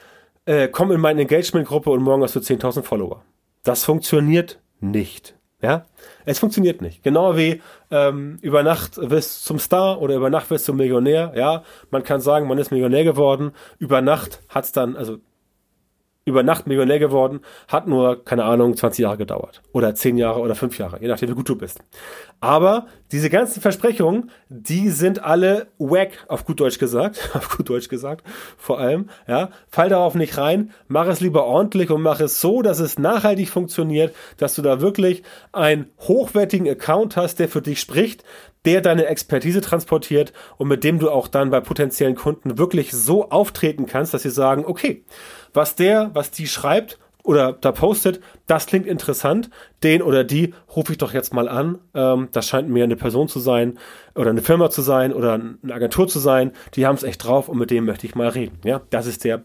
äh, 0.47 0.69
komm 0.69 0.93
in 0.93 1.01
meine 1.01 1.23
Engagement-Gruppe 1.23 1.91
und 1.91 2.03
morgen 2.03 2.23
hast 2.23 2.37
du 2.37 2.41
10.000 2.41 2.83
Follower. 2.83 3.23
Das 3.65 3.85
funktioniert 3.85 4.61
nicht. 4.81 5.35
Ja, 5.62 5.87
es 6.27 6.39
funktioniert 6.39 6.83
nicht. 6.83 7.03
Genau 7.03 7.37
wie 7.37 7.62
ähm, 7.91 8.39
über 8.43 8.62
Nacht 8.62 8.99
wirst 8.99 9.41
du 9.41 9.49
zum 9.49 9.59
Star 9.59 10.01
oder 10.01 10.15
über 10.15 10.29
Nacht 10.29 10.51
wirst 10.51 10.69
du 10.69 10.75
Millionär. 10.75 11.33
Ja, 11.35 11.65
man 11.91 12.03
kann 12.03 12.21
sagen, 12.21 12.47
man 12.47 12.59
ist 12.59 12.71
Millionär 12.71 13.05
geworden. 13.05 13.53
Über 13.79 14.03
Nacht 14.03 14.43
hat's 14.49 14.73
dann, 14.73 14.97
also 14.97 15.19
über 16.27 16.43
Nacht 16.43 16.67
Millionär 16.67 16.99
geworden, 16.99 17.41
hat 17.69 17.87
nur, 17.87 18.25
keine 18.25 18.45
Ahnung, 18.45 18.77
20 18.77 19.05
Jahre 19.05 19.17
gedauert. 19.17 19.62
Oder 19.73 19.95
10 19.95 20.19
Jahre 20.19 20.41
oder 20.41 20.57
5 20.57 20.77
Jahre, 20.77 21.01
je 21.01 21.07
nachdem, 21.09 21.31
wie 21.31 21.35
gut 21.35 21.49
du 21.49 21.57
bist. 21.57 21.81
Aber 22.41 22.89
diese 23.12 23.31
ganzen 23.31 23.61
Versprechungen, 23.61 24.31
die 24.49 24.91
sind 24.91 25.23
alle 25.23 25.69
wack, 25.79 26.27
auf 26.27 26.45
gut 26.45 26.59
Deutsch 26.59 26.79
gesagt, 26.79 27.31
auf 27.35 27.57
gut 27.57 27.69
Deutsch 27.69 27.89
gesagt, 27.89 28.27
vor 28.59 28.81
allem, 28.81 29.09
ja. 29.29 29.51
Fall 29.69 29.89
darauf 29.89 30.17
nicht 30.17 30.37
rein, 30.37 30.73
mach 30.89 31.07
es 31.07 31.21
lieber 31.21 31.45
ordentlich 31.45 31.91
und 31.91 32.03
mach 32.03 32.19
es 32.19 32.41
so, 32.41 32.61
dass 32.61 32.81
es 32.81 32.99
nachhaltig 32.99 33.49
funktioniert, 33.49 34.15
dass 34.37 34.57
du 34.57 34.62
da 34.62 34.81
wirklich 34.81 35.23
einen 35.53 35.91
hochwertigen 36.01 36.69
Account 36.69 37.17
hast, 37.17 37.39
der 37.39 37.49
für 37.49 37.62
dich 37.62 37.81
spricht, 37.81 38.25
der 38.67 38.81
deine 38.81 39.07
Expertise 39.07 39.61
transportiert 39.61 40.33
und 40.59 40.67
mit 40.67 40.83
dem 40.83 40.99
du 40.99 41.09
auch 41.09 41.29
dann 41.29 41.51
bei 41.51 41.61
potenziellen 41.61 42.17
Kunden 42.17 42.59
wirklich 42.59 42.91
so 42.91 43.31
auftreten 43.31 43.87
kannst, 43.87 44.12
dass 44.12 44.23
sie 44.23 44.31
sagen, 44.31 44.65
okay, 44.67 45.05
was 45.57 45.75
der, 45.75 46.11
was 46.14 46.31
die 46.31 46.47
schreibt 46.47 46.99
oder 47.23 47.53
da 47.53 47.73
postet, 47.73 48.21
das 48.47 48.66
klingt 48.66 48.87
interessant, 48.87 49.51
den 49.83 50.01
oder 50.01 50.23
die 50.23 50.55
rufe 50.77 50.92
ich 50.92 50.99
doch 50.99 51.12
jetzt 51.12 51.35
mal 51.35 51.49
an. 51.49 51.79
Ähm, 51.92 52.29
das 52.31 52.47
scheint 52.47 52.69
mir 52.69 52.85
eine 52.85 52.95
Person 52.95 53.27
zu 53.27 53.40
sein 53.40 53.79
oder 54.14 54.31
eine 54.31 54.42
Firma 54.42 54.71
zu 54.71 54.81
sein 54.81 55.12
oder 55.12 55.35
eine 55.35 55.75
Agentur 55.75 56.07
zu 56.07 56.21
sein. 56.21 56.53
Die 56.75 56.87
haben 56.87 56.95
es 56.95 57.03
echt 57.03 57.25
drauf 57.25 57.49
und 57.49 57.59
mit 57.59 57.73
dem 57.73 57.85
möchte 57.85 58.07
ich 58.07 58.14
mal 58.14 58.29
reden. 58.29 58.61
Ja, 58.62 58.83
das 58.90 59.07
ist 59.07 59.25
der 59.25 59.42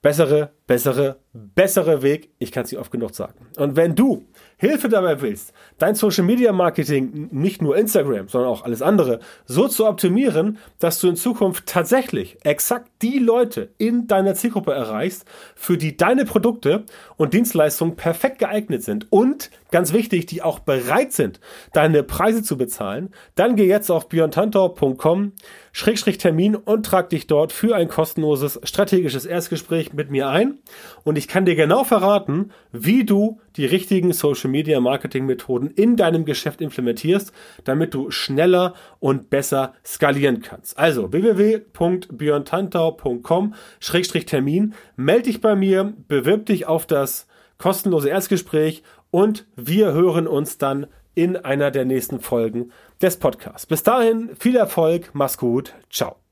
bessere, 0.00 0.52
bessere, 0.68 1.16
bessere 1.32 2.02
Weg. 2.02 2.30
Ich 2.38 2.52
kann 2.52 2.64
es 2.64 2.70
nicht 2.70 2.80
oft 2.80 2.92
genug 2.92 3.14
sagen. 3.14 3.48
Und 3.56 3.74
wenn 3.74 3.96
du 3.96 4.26
Hilfe 4.58 4.88
dabei 4.88 5.20
willst, 5.20 5.52
dein 5.78 5.94
Social 5.94 6.24
Media 6.24 6.52
Marketing, 6.52 7.28
nicht 7.32 7.62
nur 7.62 7.76
Instagram, 7.76 8.28
sondern 8.28 8.50
auch 8.50 8.64
alles 8.64 8.82
andere, 8.82 9.20
so 9.46 9.66
zu 9.66 9.86
optimieren, 9.86 10.58
dass 10.78 11.00
du 11.00 11.08
in 11.08 11.16
Zukunft 11.16 11.66
tatsächlich 11.66 12.38
exakt 12.44 12.90
die 13.02 13.18
Leute 13.18 13.70
in 13.78 14.06
deiner 14.08 14.34
Zielgruppe 14.34 14.72
erreichst, 14.72 15.24
für 15.54 15.78
die 15.78 15.96
deine 15.96 16.24
Produkte 16.24 16.84
und 17.16 17.34
Dienstleistungen 17.34 17.96
perfekt 17.96 18.38
geeignet 18.38 18.82
sind 18.82 19.10
und 19.10 19.50
ganz 19.70 19.92
wichtig, 19.92 20.26
die 20.26 20.42
auch 20.42 20.58
bereit 20.58 21.12
sind, 21.12 21.40
deine 21.72 22.02
Preise 22.02 22.42
zu 22.42 22.58
bezahlen, 22.58 23.10
dann 23.36 23.56
geh 23.56 23.66
jetzt 23.66 23.90
auf 23.90 24.08
björntantau.com 24.08 25.32
Schrägstrich 25.72 26.18
Termin 26.18 26.56
und 26.56 26.84
trag 26.84 27.10
dich 27.10 27.28
dort 27.28 27.52
für 27.52 27.76
ein 27.76 27.88
kostenloses 27.88 28.58
strategisches 28.64 29.24
Erstgespräch 29.24 29.92
mit 29.92 30.10
mir 30.10 30.28
ein 30.28 30.57
und 31.04 31.18
ich 31.18 31.28
kann 31.28 31.44
dir 31.44 31.56
genau 31.56 31.84
verraten, 31.84 32.50
wie 32.72 33.04
du 33.04 33.40
die 33.56 33.66
richtigen 33.66 34.12
Social 34.12 34.50
Media 34.50 34.80
Marketing 34.80 35.26
Methoden 35.26 35.68
in 35.68 35.96
deinem 35.96 36.24
Geschäft 36.24 36.60
implementierst, 36.60 37.32
damit 37.64 37.94
du 37.94 38.10
schneller 38.10 38.74
und 39.00 39.30
besser 39.30 39.74
skalieren 39.84 40.42
kannst. 40.42 40.78
Also 40.78 41.12
www.björntantau.com 41.12 43.54
Schrägstrich 43.80 44.26
Termin, 44.26 44.74
melde 44.96 45.24
dich 45.24 45.40
bei 45.40 45.56
mir, 45.56 45.94
bewirb 46.08 46.46
dich 46.46 46.66
auf 46.66 46.86
das 46.86 47.26
kostenlose 47.58 48.08
Erstgespräch 48.08 48.82
und 49.10 49.46
wir 49.56 49.92
hören 49.92 50.26
uns 50.26 50.58
dann 50.58 50.86
in 51.14 51.36
einer 51.36 51.70
der 51.72 51.84
nächsten 51.84 52.20
Folgen 52.20 52.70
des 53.02 53.16
Podcasts. 53.16 53.66
Bis 53.66 53.82
dahin 53.82 54.30
viel 54.38 54.56
Erfolg, 54.56 55.10
mach's 55.14 55.36
gut, 55.36 55.74
ciao. 55.90 56.27